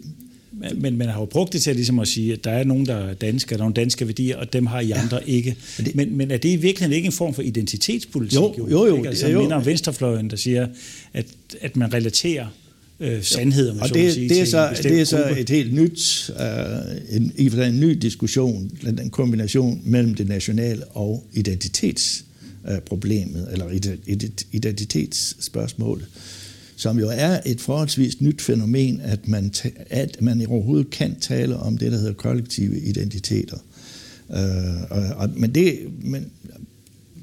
men 0.77 0.99
man 0.99 1.09
har 1.09 1.21
jo 1.21 1.25
brugt 1.25 1.53
det 1.53 1.63
til 1.63 1.75
ligesom 1.75 1.99
at 1.99 2.09
sige, 2.09 2.33
at 2.33 2.45
der 2.45 2.51
er 2.51 2.65
nogen, 2.65 2.87
der 2.87 2.95
er 2.95 3.15
danske, 3.15 3.49
der 3.49 3.55
er 3.55 3.59
nogle 3.59 3.75
danske 3.75 4.07
værdier, 4.07 4.37
og 4.37 4.53
dem 4.53 4.67
har 4.67 4.81
I 4.81 4.91
andre 4.91 5.21
ja. 5.27 5.33
ikke. 5.33 5.57
Men, 5.79 5.87
det, 5.87 5.95
men, 5.95 6.17
men 6.17 6.31
er 6.31 6.37
det 6.37 6.49
i 6.49 6.57
virkeligheden 6.57 6.97
ikke 6.97 7.07
en 7.07 7.13
form 7.13 7.35
for 7.35 7.43
identitetspolitik? 7.43 8.37
Jo, 8.37 8.55
jo, 8.59 8.69
jo. 8.71 8.87
jo 8.87 9.05
altså, 9.05 9.29
jo. 9.29 9.41
minder 9.41 9.57
om 9.57 9.67
venstrefløjen, 9.67 10.31
der 10.31 10.37
siger, 10.37 10.67
at, 11.15 11.27
at 11.61 11.77
man 11.77 11.95
relaterer 11.95 12.47
øh, 13.01 13.23
sandheder, 13.23 13.75
man 13.75 13.83
og 13.83 13.89
så 13.89 13.95
det, 13.95 14.13
sige, 14.13 14.29
det 14.29 14.41
er 14.41 14.45
så, 14.45 14.81
det 14.83 15.01
er 15.01 15.05
så 15.05 15.35
et 15.39 15.51
helt 15.51 15.75
nyt, 15.75 16.31
uh, 16.39 17.17
en, 17.17 17.33
i 17.37 17.47
en 17.47 17.81
ny 17.81 17.91
diskussion, 17.91 18.71
den 18.83 19.11
kombination 19.11 19.81
mellem 19.85 20.15
det 20.15 20.29
nationale 20.29 20.85
og 20.85 21.27
identitetsproblemet, 21.33 22.27
problemet, 22.87 23.49
eller 23.53 23.71
identitetsspørgsmålet, 24.53 26.07
som 26.77 26.99
jo 26.99 27.09
er 27.13 27.41
et 27.47 27.61
forholdsvis 27.61 28.21
nyt 28.21 28.43
fænomen, 28.43 29.01
at 29.01 29.29
man, 29.29 29.53
at 29.91 30.23
man 30.23 30.47
overhovedet 30.47 30.91
kan 30.91 31.21
tale 31.21 31.57
om 31.57 31.79
det, 31.79 31.93
der 31.93 31.99
hedder 31.99 32.13
kollektive 32.13 32.81
identiteter. 32.81 33.59
Øh, 34.31 34.91
og, 34.91 35.03
og, 35.17 35.31
men 35.37 35.55
det, 35.55 35.79
men, 36.03 36.31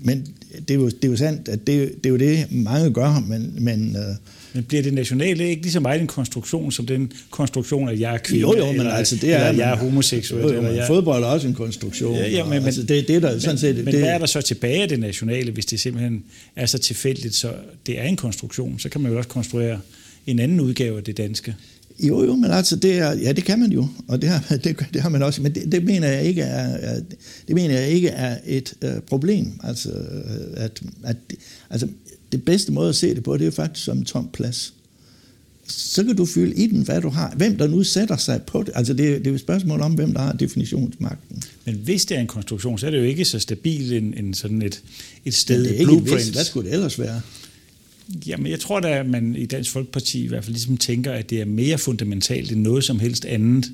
men 0.02 0.28
det, 0.68 0.72
er 0.72 0.76
jo, 0.76 0.86
det 0.86 1.06
er 1.06 1.10
jo 1.10 1.18
sandt, 1.18 1.48
at 1.48 1.68
det, 1.68 1.94
det 2.04 2.06
er 2.06 2.10
jo 2.10 2.18
det, 2.18 2.52
mange 2.52 2.94
gør, 2.94 3.26
men, 3.28 3.56
men 3.60 3.96
øh, 3.96 4.16
men 4.54 4.64
bliver 4.64 4.84
det 4.84 4.94
nationale 4.94 5.50
ikke 5.50 5.62
lige 5.62 5.72
så 5.72 5.80
meget 5.80 6.02
en 6.02 6.08
konstruktion, 6.08 6.72
som 6.72 6.86
den 6.86 7.12
konstruktion, 7.30 7.90
at 7.90 8.00
jeg 8.00 8.14
er 8.14 8.18
kvinde, 8.18 8.42
jo, 8.42 8.58
jo, 8.58 8.66
men 8.66 8.76
eller, 8.76 8.92
altså, 8.92 9.16
det 9.16 9.34
er, 9.34 9.50
eller 9.50 9.64
jeg 9.64 9.74
er 9.74 9.78
homoseksuel? 9.78 10.42
Jo, 10.42 10.50
jo, 10.50 10.58
eller 10.58 10.70
jeg... 10.70 10.88
Fodbold 10.88 11.24
er 11.24 11.28
også 11.28 11.48
en 11.48 11.54
konstruktion. 11.54 12.16
Ja, 12.16 12.30
ja, 12.30 12.46
men, 12.46 12.66
altså, 12.66 12.84
det, 12.84 13.08
det 13.08 13.16
er 13.16 13.20
der, 13.20 13.40
sådan 13.40 13.58
set, 13.58 13.76
men 13.76 13.86
det, 13.86 14.00
hvad 14.00 14.10
er 14.10 14.18
der 14.18 14.26
så 14.26 14.42
tilbage 14.42 14.82
af 14.82 14.90
det 14.90 15.00
nationale, 15.00 15.52
hvis 15.52 15.66
det 15.66 15.80
simpelthen 15.80 16.24
er 16.56 16.66
så 16.66 16.78
tilfældigt, 16.78 17.36
så 17.36 17.54
det 17.86 18.00
er 18.00 18.04
en 18.04 18.16
konstruktion? 18.16 18.80
Så 18.80 18.90
kan 18.90 19.02
man 19.02 19.12
jo 19.12 19.18
også 19.18 19.30
konstruere 19.30 19.80
en 20.28 20.40
anden 20.40 20.60
udgave 20.60 20.98
af 20.98 21.04
det 21.04 21.18
danske. 21.18 21.56
Jo, 22.00 22.24
jo, 22.24 22.36
men 22.36 22.52
altså, 22.52 22.76
det 22.76 22.98
er, 22.98 23.14
ja, 23.14 23.32
det 23.32 23.44
kan 23.44 23.60
man 23.60 23.72
jo, 23.72 23.88
og 24.08 24.22
det 24.22 24.30
har, 24.30 24.58
det, 24.64 24.86
det 24.94 25.02
har 25.02 25.10
man 25.10 25.24
også, 25.24 25.42
men 25.42 25.56
det, 25.56 25.72
det, 25.72 25.84
mener 25.84 26.08
jeg 26.08 26.24
ikke 26.24 26.42
er, 26.42 27.00
det 27.48 27.56
mener 27.56 27.80
jeg 27.80 27.90
ikke 27.90 28.10
er 28.10 28.38
et 28.46 28.74
uh, 28.86 28.90
problem. 29.08 29.52
Altså, 29.64 29.90
at, 30.54 30.82
at, 31.04 31.18
altså, 31.70 31.88
det 32.34 32.46
bedste 32.46 32.72
måde 32.72 32.90
at 32.90 32.96
se 32.96 33.16
det 33.16 33.24
på, 33.24 33.38
det 33.38 33.48
er 33.48 33.52
faktisk 33.52 33.86
som 33.86 33.98
en 33.98 34.06
tom 34.06 34.30
plads. 34.34 34.74
Så 35.68 36.04
kan 36.04 36.16
du 36.16 36.26
fylde 36.26 36.56
i 36.56 36.68
den, 36.68 36.82
hvad 36.82 37.02
du 37.02 37.10
har. 37.10 37.34
Hvem 37.38 37.58
der 37.58 37.68
nu 37.68 37.84
sætter 37.84 38.18
sig 38.18 38.42
på 38.42 38.64
det. 38.64 38.72
Altså 38.76 38.94
det, 38.94 39.20
det 39.20 39.28
er 39.28 39.32
jo 39.32 39.36
et 39.36 39.42
spørgsmål 39.42 39.82
om, 39.82 39.94
hvem 39.94 40.14
der 40.14 40.22
har 40.22 40.34
definitionsmagten. 40.34 41.44
Men 41.66 41.76
hvis 41.76 42.06
det 42.06 42.18
er 42.18 42.22
en 42.22 42.28
konstruktion, 42.28 42.80
så 42.80 42.88
er 42.88 42.92
det 42.92 42.98
jo 42.98 43.04
ikke 43.04 43.26
så 43.26 43.40
stabilt 43.40 43.94
en, 43.94 44.14
en 44.18 44.34
sådan 44.34 44.62
et, 44.62 44.82
et 45.26 45.34
sted, 45.34 45.58
Men 45.58 45.66
det 45.66 45.76
er 45.76 45.80
ikke 45.80 45.86
blueprint. 45.86 46.18
Vist. 46.18 46.34
Hvad 46.34 46.44
skulle 46.44 46.70
det 46.70 46.74
ellers 46.74 47.00
være? 47.00 47.22
Jamen, 48.26 48.48
jeg 48.48 48.60
tror 48.60 48.80
da, 48.80 49.00
at 49.00 49.10
man 49.10 49.36
i 49.36 49.46
Dansk 49.46 49.72
Folkeparti 49.72 50.24
i 50.24 50.28
hvert 50.28 50.44
fald 50.44 50.54
ligesom 50.54 50.78
tænker, 50.78 51.12
at 51.12 51.30
det 51.30 51.42
er 51.42 51.46
mere 51.46 51.78
fundamentalt 51.78 52.52
end 52.52 52.62
noget 52.62 52.84
som 52.84 53.00
helst 53.00 53.26
andet, 53.26 53.72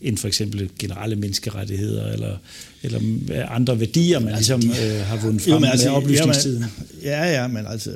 end 0.00 0.18
for 0.18 0.28
eksempel 0.28 0.70
generelle 0.78 1.16
menneskerettigheder 1.16 2.12
eller, 2.12 2.36
eller 2.82 3.00
andre 3.48 3.80
værdier, 3.80 4.18
man 4.18 4.34
altså, 4.34 4.56
ligesom 4.56 4.86
øh, 4.86 5.00
har 5.06 5.16
vundet 5.16 5.42
frem 5.42 5.64
jo, 5.64 5.70
altså, 5.70 5.88
med 5.88 5.96
oplysningstiden. 5.96 6.64
Ja, 7.02 7.40
ja, 7.40 7.46
men 7.46 7.66
altså, 7.66 7.90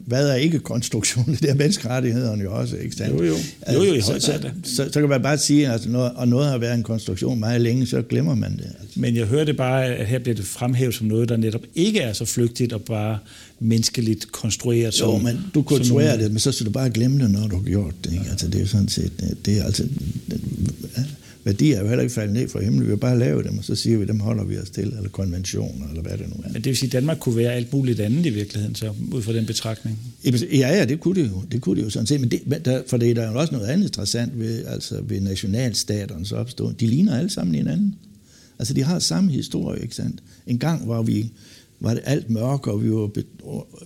hvad 0.00 0.28
er 0.28 0.34
ikke 0.34 0.58
konstruktionen? 0.58 1.36
Det 1.42 1.50
er 1.50 1.54
menneskerettighederne 1.54 2.42
jo 2.42 2.54
også, 2.58 2.76
ikke 2.76 2.96
sandt? 2.96 3.20
Jo, 3.20 3.24
jo. 3.24 3.34
jo, 3.72 3.82
jo 3.82 3.92
i 3.92 4.00
så, 4.00 4.20
så, 4.20 4.50
så, 4.64 4.88
så, 4.92 5.00
kan 5.00 5.08
man 5.08 5.22
bare 5.22 5.38
sige, 5.38 5.68
at 5.68 5.86
noget, 5.86 6.12
og 6.14 6.28
noget 6.28 6.46
har 6.46 6.58
været 6.58 6.74
en 6.74 6.82
konstruktion 6.82 7.40
meget 7.40 7.60
længe, 7.60 7.86
så 7.86 8.02
glemmer 8.02 8.34
man 8.34 8.52
det. 8.56 8.64
Altså. 8.80 9.00
Men 9.00 9.16
jeg 9.16 9.26
hørte 9.26 9.54
bare, 9.54 9.84
at 9.84 10.06
her 10.06 10.18
bliver 10.18 10.34
det 10.34 10.44
fremhævet 10.44 10.94
som 10.94 11.06
noget, 11.06 11.28
der 11.28 11.36
netop 11.36 11.62
ikke 11.74 12.00
er 12.00 12.12
så 12.12 12.24
flygtigt 12.24 12.72
og 12.72 12.82
bare 12.82 13.18
menneskeligt 13.60 14.32
konstrueret. 14.32 14.94
Som, 14.94 15.10
jo, 15.10 15.18
men 15.18 15.40
du 15.54 15.62
konstruerer 15.62 16.08
nogle... 16.08 16.24
det, 16.24 16.32
men 16.32 16.38
så 16.38 16.52
skal 16.52 16.66
du 16.66 16.70
bare 16.70 16.90
glemme 16.90 17.22
det, 17.22 17.30
når 17.30 17.48
du 17.48 17.56
har 17.56 17.62
gjort 17.62 17.94
det. 18.04 18.12
Ikke? 18.12 18.24
Altså, 18.30 18.48
det 18.48 18.60
er 18.60 18.66
sådan 18.66 18.88
set, 18.88 19.12
det, 19.46 19.58
er 19.58 19.64
altså, 19.64 19.82
det, 20.30 20.40
værdier 21.46 21.76
er 21.76 21.82
jo 21.82 21.88
heller 21.88 22.02
ikke 22.02 22.14
faldet 22.14 22.34
ned 22.34 22.48
fra 22.48 22.60
himlen. 22.60 22.82
Vi 22.82 22.90
vil 22.90 22.96
bare 22.96 23.18
lave 23.18 23.42
dem, 23.42 23.58
og 23.58 23.64
så 23.64 23.74
siger 23.74 23.98
vi, 23.98 24.04
dem 24.04 24.20
holder 24.20 24.44
vi 24.44 24.58
os 24.58 24.70
til, 24.70 24.84
eller 24.84 25.08
konventioner, 25.08 25.88
eller 25.88 26.02
hvad 26.02 26.18
det 26.18 26.28
nu 26.28 26.34
er. 26.44 26.48
Men 26.52 26.54
det 26.54 26.64
vil 26.64 26.76
sige, 26.76 26.88
at 26.88 26.92
Danmark 26.92 27.18
kunne 27.20 27.36
være 27.36 27.52
alt 27.52 27.72
muligt 27.72 28.00
andet 28.00 28.26
i 28.26 28.30
virkeligheden, 28.30 28.74
så 28.74 28.92
ud 29.12 29.22
fra 29.22 29.32
den 29.32 29.46
betragtning? 29.46 29.98
Ja, 30.24 30.30
ja, 30.52 30.84
det 30.84 31.00
kunne 31.00 31.22
det 31.22 31.30
jo. 31.30 31.42
Det 31.52 31.60
kunne 31.60 31.76
det 31.76 31.84
jo 31.84 31.90
sådan 31.90 32.06
set. 32.06 32.20
Men 32.20 32.30
det, 32.30 32.64
der, 32.64 32.82
for 32.86 32.96
det 32.96 33.10
er 33.10 33.14
der 33.14 33.30
jo 33.30 33.38
også 33.38 33.52
noget 33.52 33.66
andet 33.66 33.86
interessant 33.86 34.38
ved, 34.38 34.64
altså 34.64 35.00
ved 35.02 35.20
nationalstaternes 35.20 36.32
opståen. 36.32 36.76
De 36.80 36.86
ligner 36.86 37.18
alle 37.18 37.30
sammen 37.30 37.54
hinanden. 37.54 37.94
Altså, 38.58 38.74
de 38.74 38.82
har 38.82 38.98
samme 38.98 39.32
historie, 39.32 39.82
ikke 39.82 39.94
sandt? 39.94 40.22
En 40.46 40.58
gang, 40.58 40.84
hvor 40.84 41.02
vi 41.02 41.30
var 41.80 41.94
det 41.94 42.02
alt 42.06 42.30
mørke, 42.30 42.70
og 42.70 42.84
vi 42.84 42.90
var, 42.90 43.10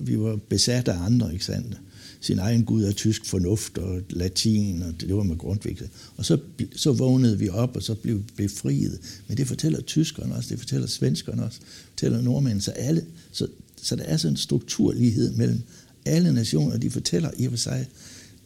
vi 0.01 0.19
var 0.19 0.39
besat 0.49 0.89
af 0.89 1.05
andre, 1.07 1.33
ikke 1.33 1.45
sandt? 1.45 1.77
Sin 2.21 2.39
egen 2.39 2.65
gud 2.65 2.83
af 2.83 2.95
tysk 2.95 3.25
fornuft 3.27 3.79
og 3.79 4.01
latin, 4.11 4.83
og 4.83 5.01
det 5.01 5.17
var 5.17 5.23
med 5.23 5.39
Grundtvig. 5.39 5.79
Og 6.17 6.25
så, 6.25 6.39
så 6.77 6.93
vågnede 6.93 7.39
vi 7.39 7.49
op, 7.49 7.77
og 7.77 7.83
så 7.83 7.95
blev 7.95 8.17
vi 8.17 8.23
befriet. 8.37 8.99
Men 9.29 9.37
det 9.37 9.47
fortæller 9.47 9.81
tyskerne 9.81 10.35
også, 10.35 10.49
det 10.49 10.59
fortæller 10.59 10.87
svenskerne 10.87 11.45
også, 11.45 11.59
det 11.61 11.89
fortæller 11.91 12.23
nordmændene, 12.23 12.63
så, 12.63 12.71
alle, 12.71 13.05
så, 13.33 13.47
så 13.83 13.97
der 13.97 14.03
er 14.03 14.17
sådan 14.17 14.33
en 14.33 14.37
strukturlighed 14.37 15.33
mellem 15.33 15.61
alle 16.05 16.33
nationer, 16.33 16.77
de 16.77 16.91
fortæller 16.91 17.31
i 17.39 17.47
og 17.47 17.53
for 17.53 17.59
sig 17.59 17.87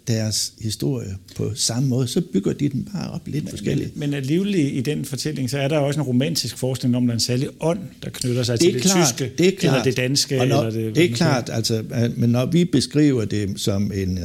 deres 0.09 0.53
historie 0.61 1.17
på 1.37 1.53
samme 1.55 1.89
måde, 1.89 2.09
så 2.09 2.21
bygger 2.33 2.53
de 2.53 2.69
den 2.69 2.89
bare 2.93 3.11
op 3.11 3.29
lidt 3.29 3.51
forskelligt. 3.51 3.97
Men, 3.97 4.11
men 4.11 4.17
alligevel 4.17 4.55
i 4.55 4.81
den 4.81 5.05
fortælling, 5.05 5.51
så 5.51 5.59
er 5.59 5.69
der 5.69 5.79
også 5.79 6.01
en 6.01 6.07
romantisk 6.07 6.59
forskning 6.59 6.97
om, 6.97 7.07
der 7.07 7.11
er 7.11 7.15
en 7.15 7.21
særlig 7.21 7.49
ånd, 7.61 7.79
der 8.03 8.11
knytter 8.11 8.43
sig 8.43 8.53
det 8.53 8.61
til 8.61 8.75
det 8.75 8.83
klart, 8.83 9.07
tyske, 9.07 9.33
det 9.39 9.47
er 9.47 9.57
klart. 9.57 9.75
eller 9.75 9.85
det 9.85 9.97
danske. 9.97 10.41
Og 10.41 10.47
når, 10.47 10.63
eller 10.63 10.81
det, 10.81 10.97
det 10.97 11.11
er 11.11 11.15
klart, 11.15 11.51
altså, 11.53 11.85
men 12.17 12.31
når 12.31 12.47
vi 12.47 12.65
beskriver 12.65 13.25
det 13.25 13.61
som 13.61 13.93
en, 13.93 14.19
uh, 14.19 14.25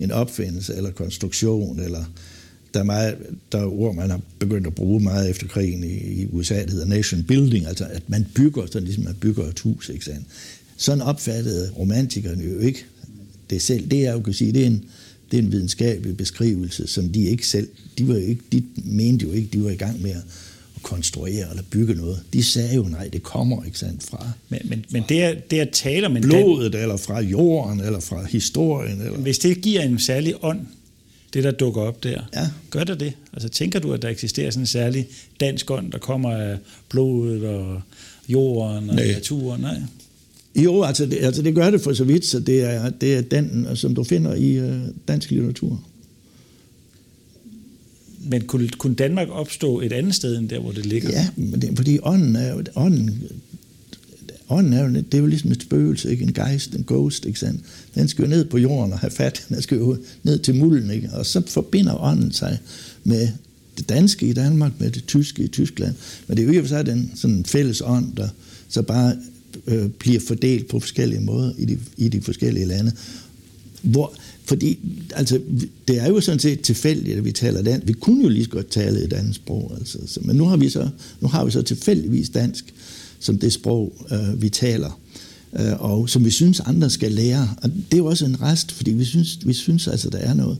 en 0.00 0.10
opfindelse, 0.10 0.74
eller 0.74 0.90
konstruktion, 0.90 1.80
eller 1.80 2.04
der 2.74 2.80
er, 2.80 2.84
meget, 2.84 3.16
der 3.52 3.58
er 3.58 3.66
ord, 3.66 3.94
man 3.94 4.10
har 4.10 4.20
begyndt 4.38 4.66
at 4.66 4.74
bruge 4.74 5.00
meget 5.00 5.30
efter 5.30 5.46
krigen 5.46 5.84
i, 5.84 6.22
i 6.22 6.26
USA, 6.32 6.62
det 6.62 6.70
hedder 6.70 6.86
nation 6.86 7.22
building, 7.22 7.66
altså 7.66 7.84
at 7.90 8.02
man 8.08 8.26
bygger, 8.34 8.66
sådan 8.66 8.84
ligesom 8.84 9.04
man 9.04 9.14
bygger 9.14 9.44
et 9.44 9.60
hus, 9.60 9.88
ikke 9.88 10.04
sandt? 10.04 10.26
Sådan 10.76 11.02
opfattede 11.02 11.70
romantikerne 11.78 12.44
jo 12.44 12.58
ikke 12.58 12.84
det 13.50 13.62
selv. 13.62 13.90
Det 13.90 14.06
er 14.06 14.12
jo 14.12 14.20
kan 14.20 14.32
sige, 14.32 14.52
det 14.52 14.62
er 14.62 14.66
en, 14.66 14.84
det 15.34 15.40
er 15.40 15.44
en 15.44 15.52
videnskabelig 15.52 16.16
beskrivelse, 16.16 16.86
som 16.86 17.08
de 17.08 17.24
ikke 17.24 17.46
selv, 17.46 17.68
de, 17.98 18.08
var 18.08 18.16
ikke, 18.16 18.42
de 18.52 18.62
mente 18.76 19.26
jo 19.26 19.32
ikke, 19.32 19.48
de 19.52 19.64
var 19.64 19.70
i 19.70 19.74
gang 19.76 20.02
med 20.02 20.10
at 20.10 20.22
konstruere 20.82 21.50
eller 21.50 21.62
bygge 21.70 21.94
noget. 21.94 22.20
De 22.32 22.44
sagde 22.44 22.74
jo 22.74 22.82
nej, 22.82 23.08
det 23.08 23.22
kommer 23.22 23.64
ikke 23.64 23.78
sandt 23.78 24.02
fra. 24.02 24.30
Men, 24.48 24.60
men, 24.64 24.84
men 24.90 25.04
det, 25.08 25.24
er, 25.24 25.34
det 25.50 25.60
er 25.60 25.64
tale 25.64 26.06
om 26.06 26.16
en 26.16 26.22
blodet, 26.22 26.72
dan... 26.72 26.82
eller 26.82 26.96
fra 26.96 27.20
jorden, 27.20 27.80
eller 27.80 28.00
fra 28.00 28.24
historien. 28.24 29.00
Eller... 29.00 29.18
Hvis 29.18 29.38
det 29.38 29.60
giver 29.60 29.82
en 29.82 29.98
særlig 29.98 30.34
ånd, 30.42 30.60
det 31.34 31.44
der 31.44 31.50
dukker 31.50 31.82
op 31.82 32.04
der. 32.04 32.22
Ja. 32.34 32.48
Gør 32.70 32.84
der 32.84 32.94
det? 32.94 33.12
Altså 33.32 33.48
tænker 33.48 33.78
du, 33.78 33.92
at 33.92 34.02
der 34.02 34.08
eksisterer 34.08 34.50
sådan 34.50 34.62
en 34.62 34.66
særlig 34.66 35.06
dansk 35.40 35.70
ånd, 35.70 35.92
der 35.92 35.98
kommer 35.98 36.30
af 36.30 36.58
blodet 36.88 37.44
og 37.44 37.80
jorden 38.28 38.90
og 38.90 38.96
Nej. 38.96 39.06
naturen? 39.06 39.60
Nej. 39.60 39.76
Jo, 40.56 40.82
altså 40.82 41.06
det, 41.06 41.18
altså 41.20 41.42
det 41.42 41.54
gør 41.54 41.70
det 41.70 41.80
for 41.80 41.92
så 41.92 42.04
vidt, 42.04 42.26
så 42.26 42.40
det 42.40 42.62
er, 42.62 42.90
det 42.90 43.14
er 43.14 43.20
den, 43.20 43.66
som 43.74 43.94
du 43.94 44.04
finder 44.04 44.34
i 44.34 44.52
øh, 44.52 44.80
dansk 45.08 45.30
litteratur. 45.30 45.82
Men 48.30 48.40
kunne, 48.40 48.68
kunne 48.68 48.94
Danmark 48.94 49.28
opstå 49.30 49.80
et 49.80 49.92
andet 49.92 50.14
sted 50.14 50.36
end 50.38 50.48
der, 50.48 50.58
hvor 50.58 50.72
det 50.72 50.86
ligger? 50.86 51.10
Ja, 51.10 51.28
men 51.36 51.62
det, 51.62 51.70
fordi 51.76 51.98
ånden 52.02 52.36
er 52.36 52.52
jo, 52.54 52.62
ånden, 52.74 53.22
ånden 54.48 54.72
er 54.72 54.84
jo, 54.84 54.94
det 54.94 55.14
er 55.14 55.18
jo 55.18 55.26
ligesom 55.26 55.52
et 55.52 55.62
spøgelse, 55.62 56.10
ikke? 56.10 56.24
En 56.24 56.32
geist, 56.32 56.74
en 56.74 56.84
ghost, 56.86 57.24
ikke 57.24 57.38
sandt? 57.38 57.60
Den 57.94 58.08
skal 58.08 58.22
jo 58.22 58.28
ned 58.28 58.44
på 58.44 58.58
jorden 58.58 58.92
og 58.92 58.98
have 58.98 59.10
fat, 59.10 59.46
den 59.48 59.62
skal 59.62 59.78
jo 59.78 59.96
ned 60.22 60.38
til 60.38 60.54
mulden, 60.54 60.90
ikke? 60.90 61.10
Og 61.12 61.26
så 61.26 61.42
forbinder 61.46 62.02
ånden 62.02 62.32
sig 62.32 62.58
med 63.04 63.28
det 63.78 63.88
danske 63.88 64.26
i 64.26 64.32
Danmark, 64.32 64.72
med 64.78 64.90
det 64.90 65.06
tyske 65.06 65.42
i 65.42 65.48
Tyskland. 65.48 65.94
Men 66.26 66.36
det 66.36 66.42
er 66.42 66.46
jo 66.46 66.52
i 66.52 66.56
og 66.56 66.64
for 66.64 66.68
sig 66.68 66.86
den 66.86 67.12
sådan 67.14 67.44
fælles 67.44 67.82
ånd, 67.84 68.16
der 68.16 68.28
så 68.68 68.82
bare 68.82 69.16
øh, 69.66 69.88
bliver 69.88 70.20
fordelt 70.20 70.68
på 70.68 70.80
forskellige 70.80 71.20
måder 71.20 71.52
i 71.58 71.64
de, 71.64 71.78
i 71.96 72.08
de 72.08 72.20
forskellige 72.20 72.66
lande. 72.66 72.92
Hvor, 73.82 74.14
fordi 74.44 74.78
altså, 75.14 75.40
det 75.88 75.98
er 75.98 76.08
jo 76.08 76.20
sådan 76.20 76.40
set 76.40 76.60
tilfældigt, 76.60 77.18
at 77.18 77.24
vi 77.24 77.32
taler 77.32 77.62
dansk. 77.62 77.88
Vi 77.88 77.92
kunne 77.92 78.22
jo 78.22 78.28
lige 78.28 78.44
så 78.44 78.50
godt 78.50 78.70
tale 78.70 79.04
et 79.04 79.12
andet 79.12 79.34
sprog. 79.34 79.72
Altså. 79.78 79.98
Så, 80.06 80.20
men 80.22 80.36
nu 80.36 80.44
har, 80.44 80.56
vi 80.56 80.68
så, 80.68 80.88
nu 81.20 81.28
har 81.28 81.44
vi 81.44 81.50
så 81.50 81.62
tilfældigvis 81.62 82.28
dansk 82.28 82.74
som 83.24 83.38
det 83.38 83.52
sprog, 83.52 83.92
øh, 84.10 84.42
vi 84.42 84.48
taler. 84.48 85.00
Øh, 85.58 85.82
og 85.82 86.08
som 86.08 86.24
vi 86.24 86.30
synes, 86.30 86.60
andre 86.60 86.90
skal 86.90 87.12
lære. 87.12 87.48
Og 87.62 87.70
det 87.70 87.94
er 87.94 87.98
jo 87.98 88.06
også 88.06 88.24
en 88.24 88.42
rest, 88.42 88.72
fordi 88.72 88.90
vi 88.90 89.04
synes, 89.04 89.46
vi 89.46 89.52
synes 89.52 89.88
altså, 89.88 90.10
der 90.10 90.18
er 90.18 90.34
noget. 90.34 90.58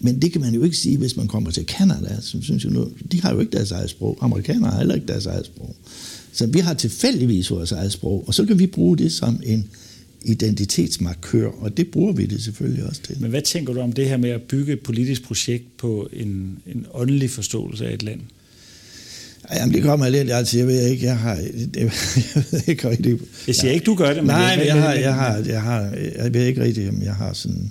Men 0.00 0.22
det 0.22 0.32
kan 0.32 0.40
man 0.40 0.54
jo 0.54 0.62
ikke 0.62 0.76
sige, 0.76 0.98
hvis 0.98 1.16
man 1.16 1.28
kommer 1.28 1.50
til 1.50 1.64
Canada, 1.64 2.16
som 2.20 2.42
synes 2.42 2.64
jo 2.64 2.70
nu, 2.70 2.88
de 3.12 3.20
har 3.20 3.32
jo 3.32 3.40
ikke 3.40 3.52
deres 3.52 3.70
eget 3.70 3.90
sprog. 3.90 4.18
Amerikanere 4.20 4.70
har 4.70 4.78
heller 4.78 4.94
ikke 4.94 5.06
deres 5.06 5.26
eget 5.26 5.46
sprog. 5.46 5.76
Så 6.34 6.46
vi 6.46 6.58
har 6.58 6.74
tilfældigvis 6.74 7.50
vores 7.50 7.72
eget 7.72 7.92
sprog, 7.92 8.24
og 8.26 8.34
så 8.34 8.44
kan 8.44 8.58
vi 8.58 8.66
bruge 8.66 8.98
det 8.98 9.12
som 9.12 9.40
en 9.44 9.68
identitetsmarkør, 10.22 11.48
og 11.48 11.76
det 11.76 11.90
bruger 11.90 12.12
vi 12.12 12.26
det 12.26 12.42
selvfølgelig 12.42 12.84
også 12.84 13.02
til. 13.02 13.16
Men 13.20 13.30
hvad 13.30 13.42
tænker 13.42 13.72
du 13.72 13.80
om 13.80 13.92
det 13.92 14.08
her 14.08 14.16
med 14.16 14.30
at 14.30 14.42
bygge 14.42 14.72
et 14.72 14.80
politisk 14.80 15.22
projekt 15.22 15.76
på 15.76 16.08
en, 16.12 16.58
en 16.66 16.86
åndelig 16.92 17.30
forståelse 17.30 17.86
af 17.86 17.94
et 17.94 18.02
land? 18.02 18.20
Jamen, 19.54 19.74
det 19.74 19.82
kommer 19.82 20.08
lidt, 20.08 20.30
altså, 20.30 20.58
jeg 20.58 20.66
ved 20.66 20.86
ikke, 20.86 21.06
jeg 21.06 21.18
har, 21.18 21.36
det, 21.74 21.76
jeg 22.34 22.44
ved 22.50 22.60
ikke 22.66 22.88
rigtig. 22.88 23.18
Jeg 23.46 23.54
siger 23.54 23.72
ikke, 23.72 23.84
du 23.84 23.94
gør 23.94 24.08
det, 24.08 24.16
men... 24.16 24.26
Nej, 24.26 24.56
men 24.56 24.66
jeg 24.66 24.82
har, 24.82 24.92
jeg 24.92 25.14
har, 25.14 25.36
jeg 25.36 25.62
har, 25.62 25.80
jeg 26.16 26.34
ved 26.34 26.46
ikke 26.46 26.62
rigtig, 26.62 26.88
om 26.88 27.02
jeg 27.02 27.14
har 27.14 27.32
sådan, 27.32 27.70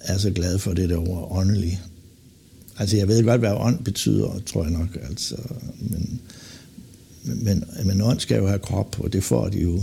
er 0.00 0.18
så 0.18 0.30
glad 0.30 0.58
for 0.58 0.72
det 0.72 0.90
der 0.90 1.08
ord 1.08 1.28
åndelig. 1.30 1.80
Altså, 2.78 2.96
jeg 2.96 3.08
ved 3.08 3.24
godt, 3.24 3.40
hvad 3.40 3.52
ånd 3.52 3.84
betyder, 3.84 4.40
tror 4.46 4.62
jeg 4.62 4.72
nok, 4.72 4.98
altså, 5.08 5.36
men, 5.80 6.20
men, 7.22 7.64
men 7.84 8.00
ånd 8.00 8.20
skal 8.20 8.36
jo 8.36 8.46
have 8.46 8.58
krop, 8.58 9.00
og 9.00 9.12
det 9.12 9.24
får 9.24 9.48
de 9.48 9.60
jo, 9.60 9.82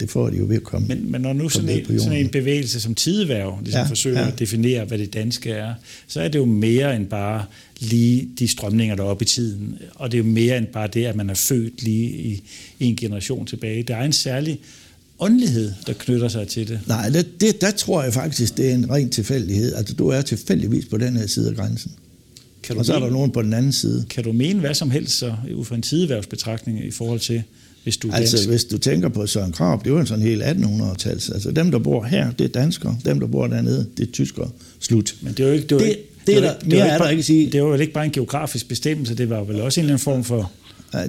det 0.00 0.10
får 0.10 0.30
de 0.30 0.36
jo 0.36 0.44
ved 0.44 0.56
at 0.56 0.62
komme 0.62 0.88
Men, 0.88 1.12
men 1.12 1.20
når 1.20 1.32
nu 1.32 1.48
sådan 1.48 1.68
en, 1.68 2.00
sådan 2.00 2.18
en 2.18 2.28
bevægelse 2.28 2.80
som 2.80 2.94
tideværv 2.94 3.58
ligesom 3.62 3.80
ja, 3.80 3.88
forsøger 3.88 4.20
ja. 4.20 4.28
at 4.28 4.38
definere, 4.38 4.84
hvad 4.84 4.98
det 4.98 5.14
danske 5.14 5.50
er, 5.50 5.74
så 6.06 6.20
er 6.20 6.28
det 6.28 6.38
jo 6.38 6.44
mere 6.44 6.96
end 6.96 7.06
bare 7.06 7.44
lige 7.80 8.28
de 8.38 8.48
strømninger, 8.48 8.94
der 8.94 9.02
er 9.02 9.08
oppe 9.08 9.22
i 9.22 9.26
tiden. 9.26 9.78
Og 9.94 10.12
det 10.12 10.18
er 10.18 10.22
jo 10.22 10.28
mere 10.30 10.58
end 10.58 10.66
bare 10.66 10.88
det, 10.94 11.04
at 11.04 11.16
man 11.16 11.30
er 11.30 11.34
født 11.34 11.82
lige 11.82 12.10
i, 12.10 12.42
i 12.78 12.84
en 12.84 12.96
generation 12.96 13.46
tilbage. 13.46 13.82
Der 13.82 13.96
er 13.96 14.04
en 14.04 14.12
særlig 14.12 14.60
åndelighed, 15.18 15.72
der 15.86 15.92
knytter 15.92 16.28
sig 16.28 16.48
til 16.48 16.68
det. 16.68 16.80
Nej, 16.86 17.08
det, 17.08 17.40
det, 17.40 17.60
der 17.60 17.70
tror 17.70 18.02
jeg 18.02 18.14
faktisk, 18.14 18.56
det 18.56 18.70
er 18.70 18.74
en 18.74 18.90
ren 18.90 19.10
tilfældighed. 19.10 19.74
Altså, 19.74 19.94
du 19.94 20.08
er 20.08 20.22
tilfældigvis 20.22 20.86
på 20.86 20.98
den 20.98 21.16
her 21.16 21.26
side 21.26 21.48
af 21.48 21.56
grænsen. 21.56 21.92
Kan 22.62 22.74
du 22.74 22.78
og 22.78 22.86
så 22.86 22.92
mene, 22.92 23.04
er 23.04 23.08
der 23.08 23.16
nogen 23.16 23.30
på 23.30 23.42
den 23.42 23.52
anden 23.52 23.72
side. 23.72 24.04
Kan 24.10 24.24
du 24.24 24.32
mene 24.32 24.60
hvad 24.60 24.74
som 24.74 24.90
helst 24.90 25.18
så, 25.18 25.34
ud 25.54 25.64
fra 25.64 25.74
en 25.74 25.82
tideværvsbetragtning 25.82 26.84
i 26.84 26.90
forhold 26.90 27.20
til 27.20 27.42
hvis 27.82 27.96
du 27.96 28.10
altså, 28.12 28.36
dansk. 28.36 28.48
hvis 28.48 28.64
du 28.64 28.78
tænker 28.78 29.08
på 29.08 29.26
Søren 29.26 29.52
Krab, 29.52 29.84
det 29.84 29.92
var 29.92 30.00
en 30.00 30.06
sådan 30.06 30.24
helt 30.24 30.42
1800-tals. 30.42 31.30
Altså, 31.30 31.50
dem, 31.50 31.70
der 31.70 31.78
bor 31.78 32.04
her, 32.04 32.30
det 32.30 32.44
er 32.44 32.48
danskere. 32.48 32.98
Dem, 33.04 33.20
der 33.20 33.26
bor 33.26 33.46
dernede, 33.46 33.86
det 33.96 34.08
er 34.08 34.12
tyskere. 34.12 34.50
Slut. 34.80 35.14
Men 35.20 35.32
det 35.32 35.40
er 35.40 35.48
jo 35.48 35.54
ikke... 35.54 35.66
Det, 35.66 35.80
det, 35.80 35.88
ikke, 35.88 36.00
det, 36.26 36.36
er 36.36 36.40
der, 36.40 36.58
det, 36.58 36.68
mere 36.68 36.88
er 36.88 36.98
der 36.98 37.08
ikke 37.08 37.20
at 37.20 37.24
sige. 37.24 37.52
Det 37.52 37.62
var 37.62 37.68
vel 37.68 37.80
ikke 37.80 37.92
bare 37.92 38.04
en 38.04 38.10
geografisk 38.10 38.68
bestemmelse, 38.68 39.14
det 39.14 39.30
var 39.30 39.44
vel 39.44 39.60
også 39.60 39.80
en 39.80 39.84
eller 39.84 39.94
anden 39.94 40.02
form 40.02 40.24
for... 40.24 40.52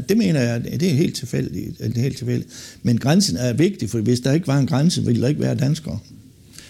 Det 0.10 0.18
mener 0.18 0.42
jeg, 0.42 0.64
det 0.64 0.84
er 0.84 0.96
helt 0.96 1.16
tilfældigt. 1.16 1.80
Det 1.80 1.98
er 1.98 2.02
helt 2.02 2.18
tilfældigt. 2.18 2.50
Men 2.84 2.98
grænsen 2.98 3.38
er 3.38 3.54
vigtig, 3.54 3.90
for 3.90 4.00
hvis 4.00 4.20
der 4.20 4.34
ikke 4.34 4.48
var 4.48 4.58
en 4.58 4.68
grænse, 4.68 5.06
ville 5.06 5.22
der 5.22 5.28
ikke 5.28 5.42
være 5.42 5.56
danskere. 5.56 6.00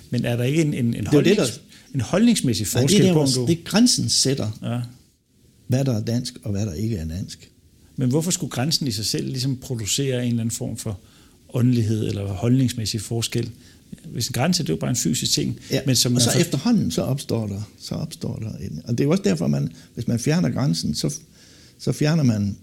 Men 0.09 0.25
er 0.25 0.35
der 0.35 0.43
ikke 0.43 0.61
en, 0.61 0.73
en, 0.73 0.93
en, 0.93 1.07
holdnings, 1.07 1.37
det, 1.37 1.47
der, 1.47 1.70
en 1.93 2.01
holdningsmæssig 2.01 2.67
forskel 2.67 2.99
Nej, 2.99 3.01
det 3.01 3.09
er 3.09 3.13
på, 3.13 3.25
der, 3.25 3.33
du... 3.35 3.45
Det 3.47 3.63
grænsen 3.63 4.09
sætter, 4.09 4.59
ja. 4.63 4.79
hvad 5.67 5.85
der 5.85 5.93
er 5.93 6.01
dansk, 6.01 6.37
og 6.43 6.51
hvad 6.51 6.65
der 6.65 6.73
ikke 6.73 6.97
er 6.97 7.05
dansk. 7.05 7.49
Men 7.95 8.09
hvorfor 8.09 8.31
skulle 8.31 8.51
grænsen 8.51 8.87
i 8.87 8.91
sig 8.91 9.05
selv 9.05 9.27
ligesom 9.27 9.57
producere 9.57 10.23
en 10.23 10.29
eller 10.29 10.41
anden 10.41 10.55
form 10.55 10.77
for 10.77 10.99
åndelighed 11.53 12.07
eller 12.07 12.27
holdningsmæssig 12.27 13.01
forskel? 13.01 13.51
Hvis 14.05 14.27
en 14.27 14.33
grænse, 14.33 14.63
det 14.63 14.69
er 14.69 14.73
jo 14.73 14.79
bare 14.79 14.89
en 14.89 14.95
fysisk 14.95 15.31
ting. 15.31 15.59
Ja, 15.71 15.81
men 15.85 15.95
som 15.95 16.15
og 16.15 16.21
så 16.21 16.31
for... 16.31 16.39
efterhånden, 16.39 16.91
så 16.91 17.01
opstår 17.01 17.47
der, 17.47 17.69
så 17.79 17.95
opstår 17.95 18.35
der 18.35 18.65
en, 18.65 18.81
og 18.85 18.91
det 18.91 18.99
er 18.99 19.03
jo 19.03 19.11
også 19.11 19.23
derfor, 19.23 19.47
man, 19.47 19.71
hvis 19.93 20.07
man 20.07 20.19
fjerner 20.19 20.49
grænsen, 20.49 20.95
så, 20.95 21.15
så 21.79 21.91
fjerner 21.91 22.23
man 22.23 22.57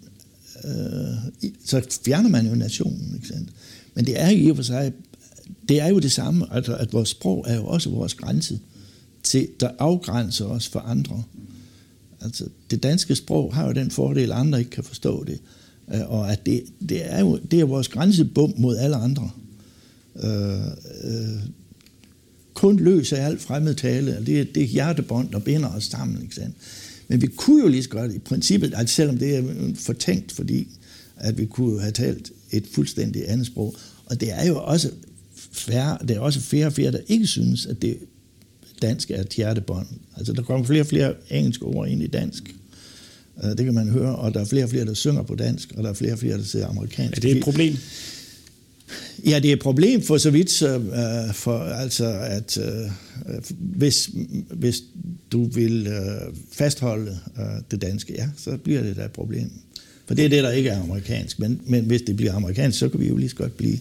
øh, 0.64 1.50
så 1.64 1.98
fjerner 2.04 2.28
man 2.28 2.46
jo 2.46 2.54
nationen, 2.54 3.14
ikke 3.14 3.28
sandt? 3.28 3.48
Men 3.94 4.06
det 4.06 4.20
er 4.20 4.30
jo 4.30 4.46
i 4.46 4.50
og 4.50 4.56
for 4.56 4.62
sig, 4.62 4.92
det 5.68 5.80
er 5.80 5.88
jo 5.88 5.98
det 5.98 6.12
samme, 6.12 6.54
altså 6.54 6.76
at 6.76 6.92
vores 6.92 7.08
sprog 7.08 7.44
er 7.48 7.54
jo 7.54 7.66
også 7.66 7.90
vores 7.90 8.14
grænse, 8.14 8.58
til, 9.22 9.48
der 9.60 9.70
afgrænser 9.78 10.44
os 10.44 10.68
for 10.68 10.80
andre. 10.80 11.22
Altså, 12.20 12.44
det 12.70 12.82
danske 12.82 13.14
sprog 13.14 13.54
har 13.54 13.66
jo 13.66 13.72
den 13.72 13.90
fordel, 13.90 14.32
at 14.32 14.38
andre 14.38 14.58
ikke 14.58 14.70
kan 14.70 14.84
forstå 14.84 15.24
det. 15.24 15.40
Øh, 15.94 16.10
og 16.10 16.32
at 16.32 16.46
det, 16.46 16.64
det 16.88 17.12
er 17.12 17.20
jo 17.20 17.38
det 17.50 17.60
er 17.60 17.64
vores 17.64 17.88
grænsebom 17.88 18.54
mod 18.56 18.76
alle 18.76 18.96
andre. 18.96 19.30
Øh, 20.22 20.66
øh, 21.04 21.40
kun 22.54 22.76
løs 22.76 23.12
af 23.12 23.24
alt 23.24 23.40
fremmed 23.40 23.74
tale. 23.74 24.22
Det, 24.26 24.54
det 24.54 24.62
er 24.62 24.66
hjertebånd, 24.66 25.30
der 25.30 25.38
binder 25.38 25.68
os 25.68 25.84
sammen. 25.84 26.22
Ikke 26.22 26.34
sandt? 26.34 26.56
Men 27.08 27.22
vi 27.22 27.26
kunne 27.26 27.62
jo 27.62 27.68
lige 27.68 27.82
så 27.82 27.88
godt 27.88 28.14
i 28.14 28.18
princippet, 28.18 28.72
altså 28.76 28.94
selvom 28.94 29.18
det 29.18 29.36
er 29.36 29.42
fortænkt, 29.74 30.32
fordi 30.32 30.68
at 31.16 31.38
vi 31.38 31.46
kunne 31.46 31.80
have 31.80 31.92
talt 31.92 32.32
et 32.50 32.64
fuldstændig 32.72 33.30
andet 33.30 33.46
sprog. 33.46 33.74
Og 34.06 34.20
det 34.20 34.32
er 34.32 34.46
jo 34.46 34.62
også 34.64 34.90
færre, 35.52 35.98
det 36.08 36.16
er 36.16 36.20
også 36.20 36.40
færre 36.40 36.66
og 36.66 36.72
færre, 36.72 36.92
der 36.92 37.00
ikke 37.06 37.26
synes, 37.26 37.66
at 37.66 37.82
det 37.82 37.98
dansk 38.82 39.10
er 39.10 39.20
et 39.20 39.28
hjertebånd. 39.28 39.86
Altså, 40.16 40.32
der 40.32 40.42
kommer 40.42 40.66
flere 40.66 40.80
og 40.80 40.86
flere 40.86 41.14
engelske 41.30 41.64
ord 41.64 41.88
ind 41.88 42.02
i 42.02 42.06
dansk. 42.06 42.54
Uh, 43.36 43.50
det 43.50 43.64
kan 43.64 43.74
man 43.74 43.88
høre, 43.88 44.16
og 44.16 44.34
der 44.34 44.40
er 44.40 44.44
flere 44.44 44.64
og 44.64 44.70
flere, 44.70 44.84
der 44.84 44.94
synger 44.94 45.22
på 45.22 45.34
dansk, 45.34 45.72
og 45.76 45.82
der 45.82 45.90
er 45.90 45.94
flere 45.94 46.12
og 46.12 46.18
flere, 46.18 46.38
der 46.38 46.44
ser 46.44 46.66
amerikansk. 46.66 47.16
Er 47.16 47.20
det 47.20 47.36
et 47.36 47.42
problem? 47.42 47.76
Ja, 49.26 49.38
det 49.38 49.48
er 49.48 49.52
et 49.52 49.60
problem 49.60 50.02
for 50.02 50.18
så 50.18 50.30
vidt, 50.30 50.62
uh, 50.62 51.34
for 51.34 51.58
altså, 51.58 52.18
at 52.20 52.58
uh, 52.58 52.90
hvis, 53.58 54.10
hvis 54.50 54.82
du 55.32 55.44
vil 55.44 55.86
uh, 55.86 56.36
fastholde 56.52 57.18
uh, 57.36 57.42
det 57.70 57.82
danske, 57.82 58.14
ja, 58.18 58.28
så 58.36 58.56
bliver 58.56 58.82
det 58.82 58.96
da 58.96 59.04
et 59.04 59.12
problem. 59.12 59.50
For 60.06 60.14
det 60.14 60.24
er 60.24 60.28
det, 60.28 60.42
der 60.42 60.50
ikke 60.50 60.70
er 60.70 60.82
amerikansk. 60.82 61.38
Men, 61.38 61.60
men 61.66 61.84
hvis 61.84 62.02
det 62.02 62.16
bliver 62.16 62.34
amerikansk, 62.34 62.78
så 62.78 62.88
kan 62.88 63.00
vi 63.00 63.08
jo 63.08 63.16
lige 63.16 63.28
så 63.28 63.36
godt 63.36 63.56
blive 63.56 63.78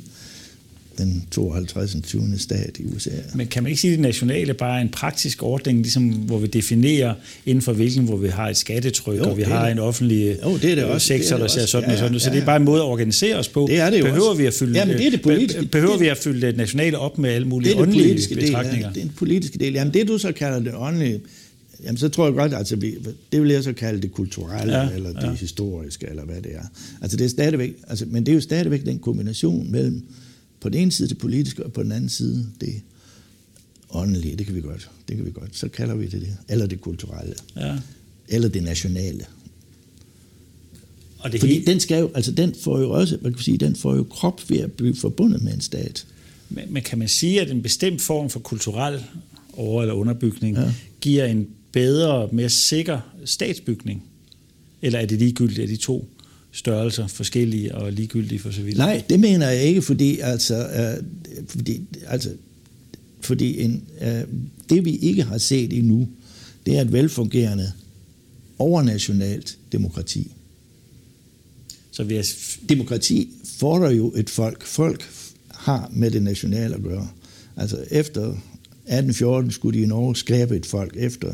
den 0.98 1.24
52. 1.32 1.96
20. 2.04 2.38
stat 2.38 2.78
i 2.80 2.86
USA. 2.96 3.10
Men 3.36 3.48
kan 3.48 3.64
man 3.64 3.70
ikke 3.70 3.82
sige, 3.82 3.94
at 3.94 3.98
det 3.98 4.02
nationale 4.02 4.54
bare 4.54 4.78
er 4.78 4.82
en 4.82 4.90
praktisk 4.90 5.44
ordning, 5.44 5.82
ligesom, 5.82 6.04
hvor 6.04 6.38
vi 6.38 6.48
definerer 6.48 7.14
inden 7.46 7.62
for 7.62 7.74
hvilken, 7.74 8.06
hvor 8.06 8.18
vi 8.18 8.28
har 8.28 8.50
et 8.50 8.58
skattetryk, 8.58 9.18
jo, 9.18 9.30
og 9.30 9.38
vi 9.38 9.42
har 9.42 9.64
det. 9.66 9.72
en 9.72 9.80
offentlig 9.80 10.38
jo, 10.44 10.58
det 10.58 10.72
er 10.72 10.76
det 10.76 10.84
også, 10.84 11.08
sektor, 11.08 11.36
det 11.36 11.44
er 11.44 11.48
der 11.48 11.54
ser 11.54 11.66
sådan 11.66 11.90
ja, 11.90 11.94
og 11.94 12.00
sådan. 12.00 12.20
Så 12.20 12.30
ja, 12.30 12.34
ja. 12.34 12.36
det 12.36 12.42
er 12.42 12.46
bare 12.46 12.58
en 12.58 12.64
måde 12.64 12.82
at 12.82 12.86
organisere 12.86 13.36
os 13.36 13.48
på. 13.48 13.68
Det 13.70 13.80
er 13.80 13.90
det 13.90 14.00
jo 14.00 14.04
behøver 14.04 14.30
også. 14.30 14.42
vi 14.42 14.46
at 14.46 14.54
fylde, 14.54 14.80
Jamen, 14.80 14.98
det 14.98 15.08
er 15.08 15.12
det 15.12 15.22
politiske, 15.22 15.66
behøver 15.66 15.94
det, 15.94 16.02
vi 16.02 16.08
at 16.08 16.18
fylde 16.18 16.48
det 16.48 16.58
nationale 16.58 17.00
op 17.00 17.18
med 17.18 17.30
alle 17.30 17.48
mulige 17.48 17.70
det 17.70 17.76
er 17.76 17.78
det 17.78 17.88
åndelige 17.88 18.04
politiske 18.04 18.36
betragtninger? 18.36 18.88
Del, 18.88 18.96
ja, 18.96 19.02
det 19.02 19.08
er 19.08 19.12
en 19.12 19.16
politiske 19.18 19.60
del. 19.60 19.74
Jamen 19.74 19.94
det, 19.94 20.08
du 20.08 20.18
så 20.18 20.32
kalder 20.32 20.60
det 20.60 20.74
åndelige, 20.76 21.22
Jamen, 21.84 21.98
så 21.98 22.10
tror 22.10 22.26
jeg 22.26 22.34
godt, 22.34 22.54
altså, 22.54 22.76
det 23.32 23.42
vil 23.42 23.50
jeg 23.50 23.64
så 23.64 23.74
kalde 23.74 24.02
det 24.02 24.12
kulturelle, 24.12 24.78
ja, 24.78 24.90
eller 24.96 25.14
det 25.14 25.24
ja. 25.24 25.34
historiske, 25.34 26.08
eller 26.10 26.26
hvad 26.26 26.42
det 26.42 26.56
er. 26.56 26.66
Altså, 27.02 27.18
det 27.18 27.26
er 27.26 27.30
stadigvæk, 27.30 27.74
altså, 27.88 28.06
men 28.08 28.26
det 28.26 28.32
er 28.32 28.36
jo 28.36 28.42
stadigvæk 28.42 28.86
den 28.86 29.00
kombination 29.00 29.72
mellem 29.72 30.04
på 30.68 30.72
den 30.72 30.82
ene 30.82 30.92
side 30.92 31.10
det 31.10 31.18
politiske, 31.18 31.66
og 31.66 31.74
på 31.74 31.84
den 31.84 31.92
anden 31.92 32.10
side 32.10 32.48
det 32.62 32.82
åndelige. 33.90 34.36
Det 34.36 34.46
kan 34.46 34.56
vi 34.56 34.62
godt. 34.62 34.90
Det 35.08 35.16
kan 35.16 35.26
vi 35.26 35.32
godt. 35.32 35.58
Så 35.58 35.68
kalder 35.70 35.96
vi 35.96 36.06
det 36.06 36.22
det. 36.22 36.38
Eller 36.50 36.68
det 36.68 36.82
kulturelle. 36.82 37.34
Ja. 37.56 37.78
Eller 38.28 38.50
det 38.50 38.64
nationale. 38.64 39.26
Og 41.20 41.32
det 41.32 41.40
Fordi 41.40 41.54
hele... 41.54 41.66
den 41.66 41.80
skal 41.80 42.00
jo, 42.00 42.12
altså 42.16 42.32
den 42.32 42.56
får 42.62 42.80
jo 42.80 42.90
også, 42.92 43.18
man 43.22 43.34
kan 43.34 43.44
sige, 43.44 43.58
den 43.58 43.76
får 43.76 43.96
jo 43.96 44.04
krop 44.04 44.50
ved 44.50 44.58
at 44.58 44.72
blive 44.72 44.96
forbundet 44.96 45.42
med 45.42 45.54
en 45.54 45.62
stat. 45.62 46.06
Men, 46.50 46.64
men 46.70 46.84
kan 46.84 46.98
man 46.98 47.08
sige, 47.08 47.42
at 47.42 47.52
en 47.52 47.62
bestemt 47.62 48.02
form 48.02 48.30
for 48.30 48.40
kulturel 48.40 49.04
over- 49.54 49.82
eller 49.82 49.94
underbygning 49.94 50.58
ja. 50.58 50.74
giver 51.02 51.26
en 51.26 51.48
bedre, 51.72 52.30
mere 52.32 52.50
sikker 52.50 53.00
statsbygning? 53.26 54.04
Eller 54.82 55.00
er 55.00 55.06
det 55.06 55.20
ligegyldigt, 55.20 55.60
at 55.60 55.70
de 55.70 55.76
to 55.76 56.10
størrelser 56.52 57.08
forskellige 57.08 57.76
og 57.76 57.94
ligegyldige 57.94 58.40
for 58.40 58.52
så 58.52 58.62
vidt? 58.62 58.78
Nej, 58.78 59.04
det 59.10 59.20
mener 59.20 59.50
jeg 59.50 59.64
ikke, 59.64 59.82
fordi 59.82 60.20
altså, 60.20 60.68
øh, 60.70 61.04
fordi, 61.48 61.82
altså 62.08 62.30
fordi 63.22 63.62
en, 63.62 63.84
øh, 64.02 64.24
det 64.70 64.86
vi 64.86 64.98
ikke 64.98 65.24
har 65.24 65.38
set 65.38 65.74
endnu, 65.74 66.08
det 66.66 66.78
er 66.78 66.82
et 66.82 66.94
velfungerende 66.94 67.72
overnationalt 68.60 69.58
demokrati. 69.72 70.32
Så 71.92 72.04
vi 72.04 72.16
er... 72.16 72.34
Demokrati 72.70 73.30
fordrer 73.46 73.92
jo 73.92 74.14
et 74.16 74.30
folk. 74.30 74.66
Folk 74.66 75.10
har 75.52 75.92
med 75.94 76.12
det 76.12 76.24
nationale 76.24 76.76
at 76.76 76.84
gøre. 76.84 77.10
Altså 77.56 77.78
efter 77.92 78.22
1814 78.22 79.52
skulle 79.52 79.80
de 79.80 79.84
i 79.84 79.88
Norge 79.88 80.16
skabe 80.16 80.56
et 80.56 80.66
folk. 80.66 80.94
Efter, 80.98 81.34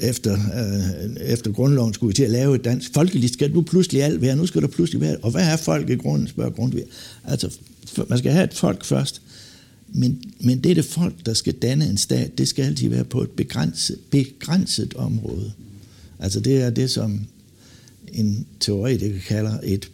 efter, 0.00 0.32
øh, 0.34 1.16
efter 1.20 1.52
grundloven 1.52 1.94
skulle 1.94 2.08
vi 2.08 2.14
til 2.14 2.22
at 2.22 2.30
lave 2.30 2.54
et 2.54 2.64
dansk. 2.64 2.94
Folkeligt 2.94 3.32
skal 3.32 3.52
nu 3.52 3.62
pludselig 3.62 4.02
alt 4.02 4.20
være. 4.20 4.36
Nu 4.36 4.46
skal 4.46 4.62
der 4.62 4.68
pludselig 4.68 5.00
være. 5.00 5.16
Og 5.16 5.30
hvad 5.30 5.42
er 5.42 5.56
folk 5.56 5.90
i 5.90 5.94
grunden, 5.94 6.28
spørger 6.28 6.50
Grundtvig. 6.50 6.84
Altså, 7.24 7.58
man 8.08 8.18
skal 8.18 8.32
have 8.32 8.44
et 8.44 8.54
folk 8.54 8.84
først. 8.84 9.22
Men, 9.88 10.22
men 10.40 10.60
det 10.60 10.70
er 10.70 10.74
det 10.74 10.84
folk, 10.84 11.26
der 11.26 11.34
skal 11.34 11.52
danne 11.52 11.86
en 11.88 11.96
stat. 11.96 12.38
Det 12.38 12.48
skal 12.48 12.64
altid 12.64 12.88
være 12.88 13.04
på 13.04 13.22
et 13.22 13.30
begrænset, 13.30 13.98
begrænset 14.10 14.94
område. 14.94 15.52
Altså 16.18 16.40
det 16.40 16.62
er 16.62 16.70
det, 16.70 16.90
som 16.90 17.26
en 18.12 18.46
teoretiker 18.60 19.20
kalder 19.20 19.58
et, 19.62 19.90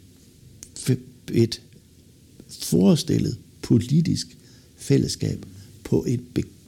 et 1.32 1.60
forestillet 2.60 3.36
politisk 3.62 4.36
fællesskab 4.76 5.46
på 5.84 6.04
et, 6.08 6.20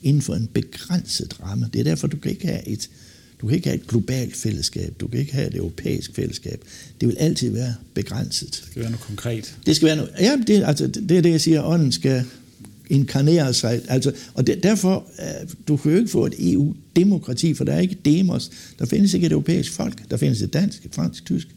inden 0.03 0.23
for 0.23 0.35
en 0.35 0.49
begrænset 0.53 1.41
ramme. 1.41 1.71
Det 1.73 1.79
er 1.79 1.85
derfor, 1.85 2.07
du 2.07 2.17
kan 2.17 2.31
ikke 2.31 2.47
have 2.47 2.69
et, 2.69 2.91
du 3.41 3.47
kan 3.47 3.57
ikke 3.57 3.69
have 3.69 3.81
et 3.81 3.87
globalt 3.87 4.37
fællesskab, 4.37 4.95
du 5.01 5.07
kan 5.07 5.21
ikke 5.21 5.33
have 5.33 5.49
et 5.49 5.55
europæisk 5.55 6.15
fællesskab. 6.15 6.61
Det 7.01 7.09
vil 7.09 7.17
altid 7.19 7.51
være 7.51 7.75
begrænset. 7.95 8.51
Det 8.51 8.65
skal 8.71 8.81
være 8.83 8.91
noget 8.91 9.05
konkret. 9.07 9.57
Det 9.67 9.77
skal 9.77 9.87
være 9.87 9.97
noget, 9.97 10.11
ja, 10.21 10.39
det, 10.47 10.65
altså, 10.65 10.87
det 10.87 11.11
er 11.11 11.21
det, 11.21 11.31
jeg 11.31 11.41
siger, 11.41 11.63
ånden 11.63 11.93
skal 11.93 12.25
inkarnere 12.91 13.55
sig. 13.55 13.81
Altså, 13.89 14.13
og 14.35 14.47
det, 14.47 14.63
derfor, 14.63 15.07
uh, 15.19 15.49
du 15.69 15.77
kan 15.77 15.93
jo 15.93 15.99
ikke 15.99 16.11
få 16.11 16.27
et 16.27 16.35
EU-demokrati, 16.39 17.55
for 17.55 17.65
der 17.65 17.73
er 17.73 17.81
ikke 17.81 17.97
demos. 18.05 18.51
Der 18.79 18.87
findes 18.87 19.15
ikke 19.15 19.27
et 19.27 19.33
europæisk 19.33 19.73
folk. 19.73 20.11
Der 20.11 20.17
findes 20.17 20.43
et 20.43 20.53
dansk, 20.53 20.85
et 20.85 20.95
fransk, 20.95 21.23
et 21.23 21.27
tysk. 21.27 21.49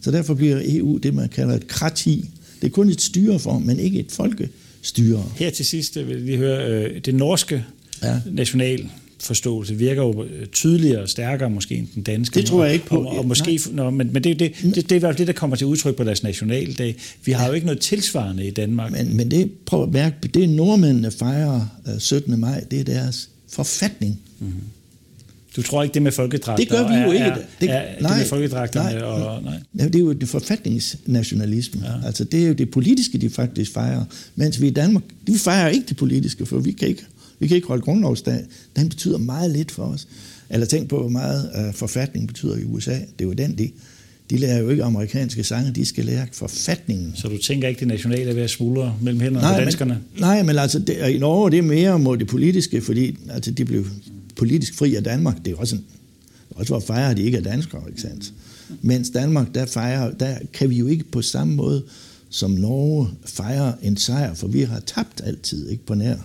Så 0.00 0.10
derfor 0.10 0.34
bliver 0.34 0.60
EU 0.64 0.96
det, 0.96 1.14
man 1.14 1.28
kalder 1.28 1.54
et 1.54 1.68
krati. 1.68 2.30
Det 2.60 2.66
er 2.66 2.70
kun 2.70 2.88
et 2.88 3.00
styreform, 3.00 3.62
men 3.62 3.78
ikke 3.78 4.00
et 4.00 4.12
folkestyre. 4.12 5.24
Her 5.36 5.50
til 5.50 5.66
sidst 5.66 5.96
vil 5.96 6.08
jeg 6.08 6.20
lige 6.20 6.36
høre, 6.36 6.70
øh, 6.70 7.00
det 7.00 7.14
norske 7.14 7.64
ja. 8.02 8.20
national 8.30 8.90
forståelse 9.20 9.74
virker 9.74 10.02
jo 10.02 10.26
tydeligere 10.52 11.02
og 11.02 11.08
stærkere 11.08 11.50
måske 11.50 11.74
end 11.74 11.88
den 11.94 12.02
danske. 12.02 12.34
Det 12.34 12.46
tror 12.46 12.64
jeg 12.64 12.74
ikke 12.74 12.86
på. 12.86 12.96
Og, 12.96 13.18
og 13.18 13.26
måske, 13.26 13.60
nå, 13.72 13.90
men, 13.90 14.12
men 14.12 14.24
det, 14.24 14.38
det, 14.38 14.52
det, 14.62 14.74
det, 14.74 14.90
det 14.90 15.04
er 15.04 15.12
det, 15.12 15.26
der 15.26 15.32
kommer 15.32 15.56
til 15.56 15.66
udtryk 15.66 15.96
på 15.96 16.04
deres 16.04 16.22
nationaldag. 16.22 16.96
Vi 17.24 17.32
har 17.32 17.42
ja. 17.42 17.48
jo 17.48 17.54
ikke 17.54 17.66
noget 17.66 17.80
tilsvarende 17.80 18.46
i 18.46 18.50
Danmark. 18.50 18.92
Men, 18.92 19.16
men 19.16 19.30
det, 19.30 19.50
prøv 19.66 19.82
at 19.82 19.88
mærke, 19.88 20.28
det 20.28 20.48
nordmændene 20.48 21.10
fejrer 21.10 21.66
17. 21.98 22.32
Øh, 22.32 22.38
maj, 22.38 22.64
det 22.70 22.80
er 22.80 22.84
deres 22.84 23.30
forfatning. 23.48 24.20
Mm-hmm. 24.38 24.60
Du 25.56 25.62
tror 25.62 25.82
ikke, 25.82 25.94
det 25.94 26.02
med 26.02 26.12
folkedragter 26.12 26.64
Det 26.64 26.72
gør 26.72 26.88
vi 26.88 26.94
jo 26.94 27.12
ikke. 27.12 27.24
Er, 27.24 27.36
det, 27.60 27.70
er, 27.70 28.00
nej, 28.00 28.10
det 28.10 28.18
med 28.18 28.26
folkedragterne 28.26 28.90
nej, 28.90 29.02
og... 29.02 29.42
Nej. 29.42 29.54
Ja, 29.78 29.84
det 29.84 29.94
er 29.94 29.98
jo 29.98 30.12
det 30.12 30.28
forfatningsnationalisme. 30.28 31.82
Ja. 31.84 32.06
Altså, 32.06 32.24
det 32.24 32.42
er 32.42 32.48
jo 32.48 32.54
det 32.54 32.70
politiske, 32.70 33.18
de 33.18 33.30
faktisk 33.30 33.72
fejrer. 33.72 34.04
Mens 34.34 34.60
vi 34.60 34.66
i 34.66 34.70
Danmark, 34.70 35.02
vi 35.26 35.38
fejrer 35.38 35.68
ikke 35.68 35.86
det 35.88 35.96
politiske, 35.96 36.46
for 36.46 36.58
vi 36.58 36.72
kan 36.72 36.88
ikke 36.88 37.04
vi 37.38 37.46
kan 37.46 37.54
ikke 37.54 37.68
holde 37.68 37.82
grundlovsdag. 37.82 38.44
Den 38.76 38.88
betyder 38.88 39.18
meget 39.18 39.50
lidt 39.50 39.70
for 39.70 39.82
os. 39.82 40.08
Eller 40.50 40.66
tænk 40.66 40.88
på, 40.88 41.00
hvor 41.00 41.08
meget 41.08 41.50
uh, 41.58 41.74
forfatning 41.74 42.28
betyder 42.28 42.56
i 42.56 42.64
USA. 42.64 42.92
Det 42.92 43.20
er 43.20 43.24
jo 43.24 43.32
den, 43.32 43.58
de, 43.58 43.70
de 44.30 44.36
lærer 44.36 44.58
jo 44.58 44.68
ikke 44.68 44.84
amerikanske 44.84 45.44
sange, 45.44 45.72
de 45.72 45.84
skal 45.84 46.04
lære 46.04 46.26
forfatningen. 46.32 47.12
Så 47.14 47.28
du 47.28 47.38
tænker 47.38 47.68
ikke, 47.68 47.78
det 47.78 47.88
nationale 47.88 48.30
er 48.30 48.34
ved 48.34 48.42
at 48.42 48.50
smuldre 48.50 48.96
mellem 49.02 49.20
hænderne 49.20 49.46
nej, 49.46 49.58
på 49.58 49.60
danskerne? 49.60 50.00
Men, 50.14 50.20
nej, 50.20 50.42
men 50.42 50.58
altså, 50.58 50.78
det, 50.78 51.08
i 51.08 51.18
Norge 51.18 51.50
det 51.50 51.58
er 51.58 51.62
mere 51.62 51.98
mod 51.98 52.16
det 52.16 52.26
politiske, 52.26 52.80
fordi 52.80 53.18
altså, 53.30 53.50
de 53.50 53.64
blev 53.64 53.86
politisk 54.36 54.74
fri 54.74 54.94
af 54.94 55.04
Danmark. 55.04 55.36
Det 55.44 55.52
er 55.52 55.56
også, 55.56 55.76
en, 55.76 55.84
også 56.50 56.72
hvor 56.72 56.80
fejrer 56.80 57.14
de 57.14 57.22
ikke 57.22 57.36
af 57.36 57.44
danskere, 57.44 57.82
ikke 57.88 58.00
sandt? 58.00 58.32
Mens 58.82 59.10
Danmark, 59.10 59.54
der, 59.54 59.66
fejrer, 59.66 60.10
der 60.10 60.38
kan 60.52 60.70
vi 60.70 60.76
jo 60.76 60.86
ikke 60.86 61.04
på 61.04 61.22
samme 61.22 61.54
måde 61.54 61.82
som 62.30 62.50
Norge 62.50 63.08
fejre 63.24 63.74
en 63.82 63.96
sejr, 63.96 64.34
for 64.34 64.46
vi 64.46 64.62
har 64.62 64.80
tabt 64.80 65.20
altid, 65.24 65.68
ikke 65.68 65.86
på 65.86 65.94
nær 65.94 66.16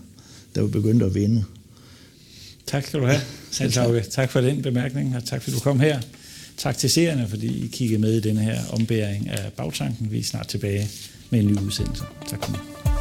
der 0.56 0.62
var 0.62 0.68
begyndt 0.68 1.04
at 1.04 1.16
vinde. 1.16 1.44
Tak 2.68 2.88
skal 2.88 3.00
du 3.00 3.06
have, 3.06 3.22
Hans 3.60 4.08
Tak 4.12 4.32
for 4.32 4.42
den 4.42 4.62
bemærkning, 4.62 5.16
og 5.16 5.24
tak 5.26 5.42
fordi 5.42 5.56
du 5.56 5.62
kom 5.62 5.80
her. 5.80 6.00
Tak 6.58 6.78
til 6.78 6.90
seerne, 6.90 7.28
fordi 7.28 7.66
I 7.66 7.68
kiggede 7.68 8.02
med 8.02 8.14
i 8.14 8.20
denne 8.20 8.42
her 8.42 8.60
ombæring 8.70 9.30
af 9.30 9.54
bagtanken. 9.54 10.12
Vi 10.12 10.20
er 10.20 10.24
snart 10.24 10.48
tilbage 10.48 10.90
med 11.30 11.40
en 11.40 11.48
ny 11.48 11.58
udsendelse. 11.60 12.04
Tak 12.30 12.46
for 12.46 12.52
nu. 12.52 12.93